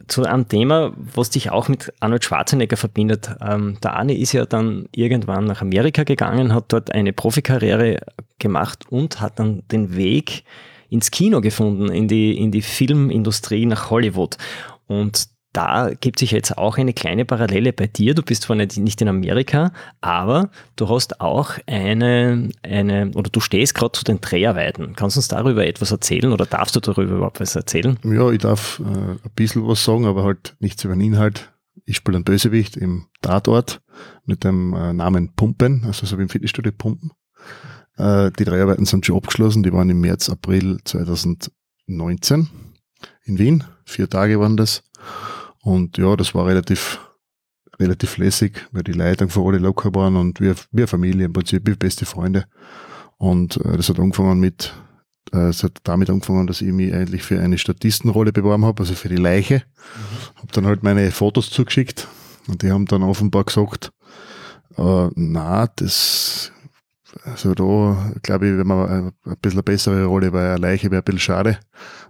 zu 0.07 0.23
einem 0.25 0.47
Thema, 0.47 0.93
was 0.97 1.29
dich 1.29 1.49
auch 1.49 1.69
mit 1.69 1.91
Arnold 1.99 2.23
Schwarzenegger 2.25 2.77
verbindet. 2.77 3.29
Ähm, 3.41 3.77
der 3.81 3.93
Arne 3.95 4.17
ist 4.17 4.33
ja 4.33 4.45
dann 4.45 4.87
irgendwann 4.91 5.45
nach 5.45 5.61
Amerika 5.61 6.03
gegangen, 6.03 6.53
hat 6.53 6.65
dort 6.73 6.91
eine 6.93 7.13
Profikarriere 7.13 7.99
gemacht 8.39 8.85
und 8.89 9.21
hat 9.21 9.39
dann 9.39 9.63
den 9.71 9.95
Weg 9.95 10.43
ins 10.93 11.11
Kino 11.11 11.41
gefunden, 11.41 11.91
in 11.91 12.07
die, 12.07 12.37
in 12.37 12.51
die 12.51 12.61
Filmindustrie 12.61 13.65
nach 13.65 13.89
Hollywood. 13.89 14.37
Und 14.87 15.27
da 15.53 15.91
gibt 15.99 16.19
sich 16.19 16.31
jetzt 16.31 16.57
auch 16.57 16.77
eine 16.77 16.93
kleine 16.93 17.25
Parallele 17.25 17.73
bei 17.73 17.87
dir. 17.87 18.15
Du 18.15 18.23
bist 18.23 18.43
zwar 18.43 18.55
nicht, 18.55 19.01
in 19.01 19.07
Amerika, 19.07 19.71
aber 20.01 20.49
du 20.75 20.89
hast 20.89 21.21
auch 21.21 21.51
eine, 21.67 22.49
eine 22.63 23.11
oder 23.13 23.29
du 23.29 23.39
stehst 23.39 23.75
gerade 23.75 23.91
zu 23.91 24.03
den 24.03 24.19
Dreharbeiten. 24.19 24.95
Kannst 24.95 25.15
du 25.15 25.19
uns 25.19 25.27
darüber 25.27 25.65
etwas 25.65 25.91
erzählen 25.91 26.31
oder 26.31 26.45
darfst 26.45 26.75
du 26.75 26.79
darüber 26.79 27.15
überhaupt 27.15 27.39
was 27.39 27.55
erzählen? 27.55 27.99
Ja, 28.03 28.31
ich 28.31 28.39
darf 28.39 28.81
äh, 28.83 28.83
ein 28.83 29.19
bisschen 29.35 29.67
was 29.67 29.83
sagen, 29.83 30.05
aber 30.05 30.23
halt 30.23 30.55
nichts 30.59 30.83
über 30.83 30.95
den 30.95 31.01
Inhalt. 31.01 31.53
Ich 31.85 31.97
spiele 31.97 32.17
einen 32.17 32.25
Bösewicht 32.25 32.75
im 32.77 33.05
Tatort 33.21 33.81
mit 34.25 34.43
dem 34.43 34.73
äh, 34.73 34.93
Namen 34.93 35.33
Pumpen, 35.35 35.83
also 35.85 36.05
so 36.05 36.17
wie 36.17 36.23
im 36.23 36.29
Fitnessstudio 36.29 36.71
Pumpen. 36.71 37.11
Äh, 37.97 38.31
die 38.31 38.45
Dreharbeiten 38.45 38.85
sind 38.85 39.05
schon 39.05 39.17
abgeschlossen, 39.17 39.63
die 39.63 39.73
waren 39.73 39.89
im 39.89 39.99
März, 39.99 40.29
April 40.29 40.79
2019 40.83 42.49
in 43.25 43.39
Wien. 43.39 43.63
Vier 43.85 44.09
Tage 44.09 44.39
waren 44.39 44.57
das. 44.57 44.83
Und 45.61 45.97
ja, 45.97 46.15
das 46.15 46.35
war 46.35 46.45
relativ 46.45 46.99
relativ 47.79 48.17
lässig, 48.17 48.67
weil 48.71 48.83
die 48.83 48.93
Leute 48.93 49.23
einfach 49.23 49.43
alle 49.43 49.57
locker 49.57 49.93
waren 49.95 50.15
und 50.15 50.39
wir, 50.39 50.55
wir 50.71 50.87
Familie 50.87 51.25
im 51.25 51.33
Prinzip, 51.33 51.65
wir 51.65 51.75
beste 51.75 52.05
Freunde. 52.05 52.45
Und 53.17 53.57
äh, 53.57 53.77
das 53.77 53.89
hat 53.89 53.99
angefangen 53.99 54.39
mit, 54.39 54.73
äh, 55.33 55.49
es 55.49 55.63
hat 55.63 55.79
damit 55.83 56.09
angefangen, 56.09 56.47
dass 56.47 56.61
ich 56.61 56.71
mich 56.71 56.93
eigentlich 56.93 57.23
für 57.23 57.39
eine 57.39 57.57
Statistenrolle 57.57 58.31
beworben 58.31 58.65
habe, 58.65 58.83
also 58.83 58.93
für 58.93 59.09
die 59.09 59.15
Leiche. 59.15 59.63
Mhm. 59.63 60.39
Habe 60.41 60.53
dann 60.53 60.65
halt 60.65 60.83
meine 60.83 61.11
Fotos 61.11 61.49
zugeschickt 61.49 62.07
und 62.47 62.61
die 62.61 62.71
haben 62.71 62.85
dann 62.85 63.03
offenbar 63.03 63.43
gesagt, 63.43 63.91
äh, 64.77 65.09
na, 65.15 65.67
das 65.67 66.51
also 67.25 67.53
da 67.53 68.11
glaube 68.21 68.47
ich, 68.47 68.57
wenn 68.57 68.67
man 68.67 68.89
ein 68.89 69.13
bisschen 69.41 69.59
eine 69.59 69.63
bessere 69.63 70.05
Rolle, 70.05 70.33
weil 70.33 70.47
eine 70.47 70.57
Leiche 70.57 70.91
wäre 70.91 71.01
ein 71.01 71.05
bisschen 71.05 71.19
schade. 71.19 71.57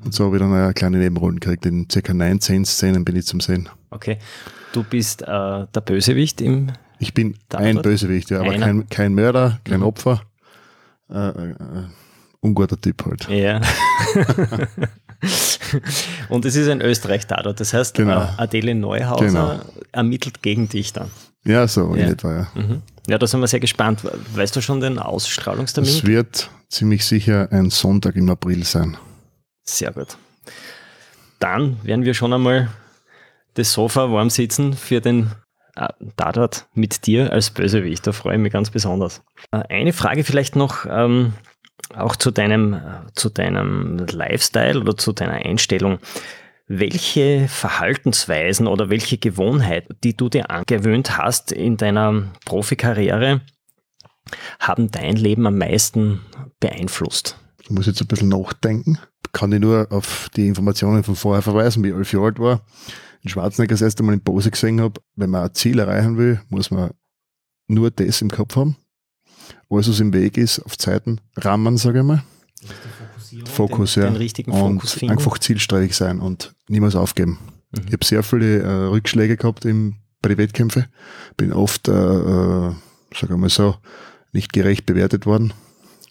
Und 0.04 0.14
so 0.14 0.26
habe 0.26 0.38
ich 0.38 0.42
dann 0.42 0.54
eine 0.54 0.74
kleine 0.74 0.98
Nebenrollen 0.98 1.40
gekriegt. 1.40 1.66
In 1.66 1.90
circa 1.90 2.14
19 2.14 2.66
Szenen 2.66 3.06
bin 3.06 3.16
ich 3.16 3.26
zum 3.26 3.40
Sehen. 3.40 3.70
Okay. 3.90 4.18
Du 4.74 4.84
bist 4.84 5.22
äh, 5.22 5.26
der 5.26 5.82
Bösewicht 5.86 6.42
im. 6.42 6.72
Ich 7.00 7.14
bin 7.14 7.36
Tatort? 7.50 7.68
ein 7.68 7.82
Bösewicht, 7.82 8.30
ja, 8.30 8.40
aber 8.40 8.56
kein, 8.58 8.88
kein 8.90 9.14
Mörder, 9.14 9.60
kein 9.66 9.82
mhm. 9.82 9.86
Opfer. 9.86 10.22
Äh, 11.10 11.30
äh, 11.30 11.52
äh, 11.52 11.56
unguter 12.40 12.80
Typ 12.80 13.06
halt. 13.06 13.28
Ja. 13.30 13.62
Und 16.30 16.46
es 16.46 16.56
ist 16.56 16.70
ein 16.70 16.82
Österreich-Tatort. 16.82 17.60
Das 17.60 17.74
heißt, 17.74 17.96
genau. 17.96 18.22
Äh, 18.22 18.28
Adele 18.38 18.76
Neuhauser 18.76 19.26
genau. 19.26 19.60
ermittelt 19.92 20.42
gegen 20.42 20.70
dich 20.70 20.94
dann. 20.94 21.10
Ja, 21.46 21.68
so 21.68 21.96
ja. 21.96 22.06
in 22.06 22.12
etwa, 22.12 22.34
ja. 22.34 22.48
Mhm. 22.56 22.82
Ja, 23.08 23.18
da 23.18 23.28
sind 23.28 23.42
wir 23.42 23.48
sehr 23.48 23.60
gespannt. 23.60 24.02
Weißt 24.34 24.56
du 24.56 24.62
schon 24.62 24.80
den 24.80 24.98
Ausstrahlungstermin? 24.98 25.90
Es 25.90 26.06
wird 26.06 26.50
ziemlich 26.70 27.06
sicher 27.06 27.50
ein 27.52 27.70
Sonntag 27.70 28.16
im 28.16 28.30
April 28.30 28.64
sein. 28.64 28.98
Sehr 29.64 29.92
gut. 29.92 30.18
Dann 31.40 31.78
werden 31.84 32.06
wir 32.06 32.14
schon 32.14 32.34
einmal 32.34 32.70
das 33.56 33.74
Sofa 33.74 34.12
warm 34.12 34.30
sitzen 34.30 34.74
für 34.74 35.02
den 35.02 35.32
äh, 35.76 35.88
Tatort 36.16 36.68
mit 36.74 37.06
dir 37.06 37.32
als 37.32 37.50
Bösewicht. 37.50 38.08
Da 38.08 38.14
freue 38.14 38.36
ich 38.36 38.42
mich 38.42 38.54
ganz 38.54 38.70
besonders. 38.70 39.22
Äh, 39.52 39.64
eine 39.70 39.94
Frage 39.94 40.24
vielleicht 40.24 40.56
noch 40.56 40.86
ähm, 40.90 41.34
auch 41.96 42.16
zu 42.16 42.32
deinem, 42.32 42.74
äh, 42.74 42.80
zu 43.14 43.30
deinem 43.30 43.98
Lifestyle 43.98 44.80
oder 44.80 44.96
zu 44.96 45.12
deiner 45.12 45.34
Einstellung. 45.34 46.00
Welche 46.76 47.48
Verhaltensweisen 47.50 48.66
oder 48.66 48.90
welche 48.90 49.20
Gewohnheiten, 49.20 49.96
die 50.04 50.18
du 50.18 50.28
dir 50.28 50.50
angewöhnt 50.50 51.20
hast 51.20 51.52
in 51.52 51.78
deiner 51.78 52.32
Profikarriere, 52.46 53.42
haben 54.60 54.90
dein 54.90 55.16
Leben 55.16 55.46
am 55.46 55.60
meisten 55.60 56.22
beeinflusst? 56.60 57.38
Ich 57.62 57.70
muss 57.70 57.86
jetzt 57.86 58.02
ein 58.02 58.08
bisschen 58.08 58.30
nachdenken. 58.30 58.98
Kann 59.34 59.52
ich 59.52 59.60
nur 59.60 59.86
auf 59.92 60.30
die 60.36 60.48
Informationen 60.48 61.04
von 61.04 61.16
vorher 61.16 61.44
verweisen, 61.44 61.84
wie 61.84 61.90
ich 61.90 61.96
elf 61.96 62.12
Jahre 62.12 62.26
alt 62.26 62.40
war. 62.40 62.66
In 63.22 63.30
Schwarzenegger 63.30 63.76
das 63.76 63.84
erste 63.84 64.02
Mal 64.02 64.14
in 64.14 64.24
Pose 64.24 64.50
gesehen 64.50 64.82
habe, 64.82 65.00
wenn 65.16 65.30
man 65.30 65.44
ein 65.44 65.54
Ziel 65.54 65.78
erreichen 65.78 66.18
will, 66.18 66.42
muss 66.50 66.72
man 66.72 66.90
nur 67.68 67.92
das 67.92 68.20
im 68.24 68.32
Kopf 68.32 68.56
haben. 68.56 68.78
Alles, 69.70 69.90
was 69.90 70.00
im 70.00 70.12
Weg 70.12 70.38
ist, 70.38 70.58
auf 70.58 70.76
Zeiten 70.80 71.22
rammen, 71.36 71.78
sage 71.78 72.00
ich 72.00 72.06
mal. 72.06 72.24
Fokus, 73.46 73.94
den, 73.94 74.04
ja. 74.04 74.10
Den 74.10 74.18
richtigen 74.18 74.52
Fokus 74.52 74.94
und 74.94 75.00
finden. 75.00 75.18
einfach 75.18 75.38
zielstrebig 75.38 75.96
sein 75.96 76.20
und 76.20 76.54
niemals 76.68 76.96
aufgeben. 76.96 77.40
Mhm. 77.72 77.82
Ich 77.88 77.94
habe 77.94 78.06
sehr 78.06 78.24
viele 78.24 78.60
äh, 78.60 78.86
Rückschläge 78.88 79.38
gehabt 79.38 79.66
im, 79.66 79.96
bei 80.22 80.30
den 80.30 80.38
Wettkämpfen. 80.38 80.86
Bin 81.38 81.54
oft, 81.54 81.88
äh, 81.88 81.92
äh, 81.92 82.72
sagen 83.14 83.30
wir 83.30 83.38
mal 83.38 83.50
so, 83.50 83.76
nicht 84.32 84.54
gerecht 84.54 84.86
bewertet 84.86 85.26
worden. 85.26 85.54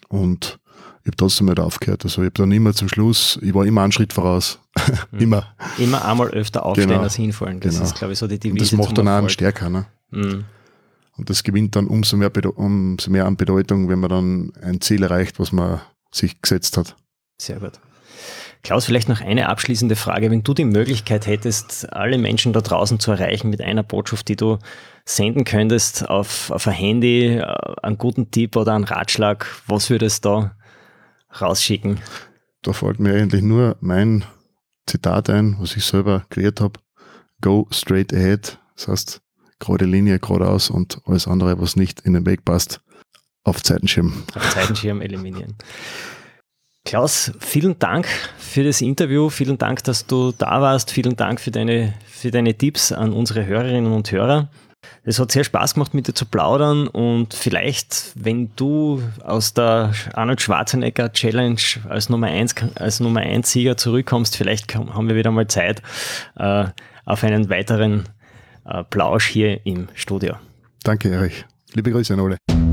Und 0.09 0.59
ich 1.03 1.07
habe 1.07 1.17
trotzdem 1.17 1.47
nicht 1.47 1.59
aufgehört. 1.59 2.05
Also 2.05 2.21
ich 2.21 2.27
habe 2.27 2.35
dann 2.35 2.51
immer 2.51 2.73
zum 2.73 2.87
Schluss, 2.87 3.37
ich 3.41 3.53
war 3.53 3.65
immer 3.65 3.81
einen 3.83 3.91
Schritt 3.91 4.13
voraus. 4.13 4.59
Mhm. 5.11 5.19
immer. 5.19 5.55
Immer 5.77 6.03
einmal 6.03 6.29
öfter 6.29 6.65
aufstehen 6.65 6.89
genau. 6.89 7.01
als 7.01 7.13
hinfallen. 7.13 7.59
Das 7.59 7.75
genau. 7.75 7.85
ist, 7.85 7.95
glaube 7.95 8.13
ich, 8.13 8.19
so 8.19 8.25
die 8.25 8.39
Devise. 8.39 8.53
Und 8.53 8.61
das 8.61 8.87
macht 8.87 8.97
dann 8.97 9.07
auch 9.07 9.17
einen 9.17 9.29
stärker. 9.29 9.69
Ne? 9.69 9.85
Mhm. 10.09 10.45
Und 11.15 11.29
das 11.29 11.43
gewinnt 11.43 11.75
dann 11.75 11.87
umso 11.87 12.17
mehr, 12.17 12.31
umso 12.57 13.11
mehr 13.11 13.25
an 13.25 13.37
Bedeutung, 13.37 13.87
wenn 13.89 13.99
man 13.99 14.09
dann 14.09 14.53
ein 14.61 14.81
Ziel 14.81 15.03
erreicht, 15.03 15.39
was 15.39 15.51
man 15.51 15.81
sich 16.11 16.41
gesetzt 16.41 16.77
hat. 16.77 16.95
Sehr 17.43 17.59
gut. 17.59 17.73
Klaus, 18.63 18.85
vielleicht 18.85 19.09
noch 19.09 19.19
eine 19.19 19.49
abschließende 19.49 19.97
Frage. 19.97 20.31
Wenn 20.31 20.43
du 20.43 20.53
die 20.53 20.63
Möglichkeit 20.63 21.27
hättest, 21.27 21.91
alle 21.91 22.17
Menschen 22.17 22.53
da 22.53 22.61
draußen 22.61 23.01
zu 23.01 23.11
erreichen 23.11 23.49
mit 23.49 23.59
einer 23.59 23.83
Botschaft, 23.83 24.29
die 24.29 24.37
du 24.37 24.59
senden 25.03 25.43
könntest 25.43 26.07
auf, 26.09 26.51
auf 26.51 26.65
ein 26.67 26.73
Handy, 26.73 27.35
äh, 27.35 27.45
einen 27.81 27.97
guten 27.97 28.31
Tipp 28.31 28.55
oder 28.55 28.75
einen 28.75 28.85
Ratschlag, 28.85 29.45
was 29.67 29.89
würdest 29.89 30.23
du 30.23 30.29
da 30.29 30.55
rausschicken? 31.41 31.99
Da 32.61 32.71
fällt 32.71 33.01
mir 33.01 33.13
eigentlich 33.13 33.41
nur 33.41 33.75
mein 33.81 34.23
Zitat 34.87 35.29
ein, 35.29 35.57
was 35.59 35.75
ich 35.75 35.83
selber 35.83 36.25
kreiert 36.29 36.61
habe. 36.61 36.79
Go 37.41 37.67
straight 37.71 38.13
ahead. 38.13 38.57
Das 38.77 38.87
heißt, 38.87 39.21
gerade 39.59 39.83
Linie, 39.83 40.17
geradeaus 40.19 40.69
und 40.69 41.01
alles 41.05 41.27
andere, 41.27 41.59
was 41.59 41.75
nicht 41.75 41.99
in 42.01 42.13
den 42.13 42.25
Weg 42.25 42.45
passt, 42.45 42.79
auf 43.43 43.61
Zeitenschirm. 43.61 44.23
Auf 44.33 44.49
Zeitenschirm 44.51 45.01
eliminieren. 45.01 45.57
Klaus, 46.85 47.31
vielen 47.39 47.79
Dank 47.79 48.07
für 48.37 48.63
das 48.63 48.81
Interview. 48.81 49.29
Vielen 49.29 49.57
Dank, 49.57 49.83
dass 49.85 50.05
du 50.05 50.33
da 50.37 50.61
warst. 50.61 50.91
Vielen 50.91 51.15
Dank 51.15 51.39
für 51.39 51.49
deine, 51.49 51.93
für 52.05 52.29
deine 52.29 52.53
Tipps 52.53 52.91
an 52.91 53.13
unsere 53.13 53.45
Hörerinnen 53.45 53.91
und 53.91 54.11
Hörer. 54.11 54.49
Es 55.05 55.17
hat 55.17 55.31
sehr 55.31 55.45
Spaß 55.45 55.75
gemacht, 55.75 55.93
mit 55.93 56.07
dir 56.07 56.13
zu 56.13 56.25
plaudern 56.25 56.87
und 56.87 57.33
vielleicht, 57.33 58.11
wenn 58.15 58.51
du 58.57 59.01
aus 59.23 59.53
der 59.53 59.93
Arnold 60.13 60.41
Schwarzenegger 60.41 61.11
Challenge 61.13 61.61
als 61.87 62.09
Nummer 62.09 62.27
1, 62.27 62.55
als 62.75 62.99
Nummer 62.99 63.21
1 63.21 63.49
Sieger 63.49 63.77
zurückkommst, 63.77 64.35
vielleicht 64.35 64.75
haben 64.75 65.07
wir 65.07 65.15
wieder 65.15 65.31
mal 65.31 65.47
Zeit 65.47 65.81
äh, 66.37 66.65
auf 67.05 67.23
einen 67.23 67.49
weiteren 67.49 68.09
äh, 68.65 68.83
Plausch 68.83 69.27
hier 69.27 69.65
im 69.65 69.87
Studio. 69.93 70.35
Danke, 70.83 71.09
Erich. 71.09 71.45
Liebe 71.73 71.91
Grüße 71.91 72.13
an 72.13 72.19
alle. 72.19 72.72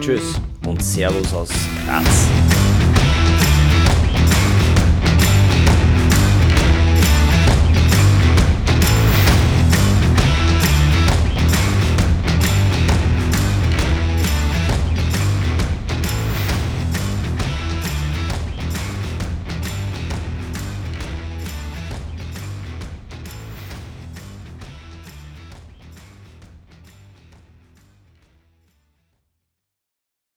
Tschüss 0.00 0.40
und 0.66 0.82
Servus 0.82 1.32
aus 1.34 1.50
Graz. 1.84 2.69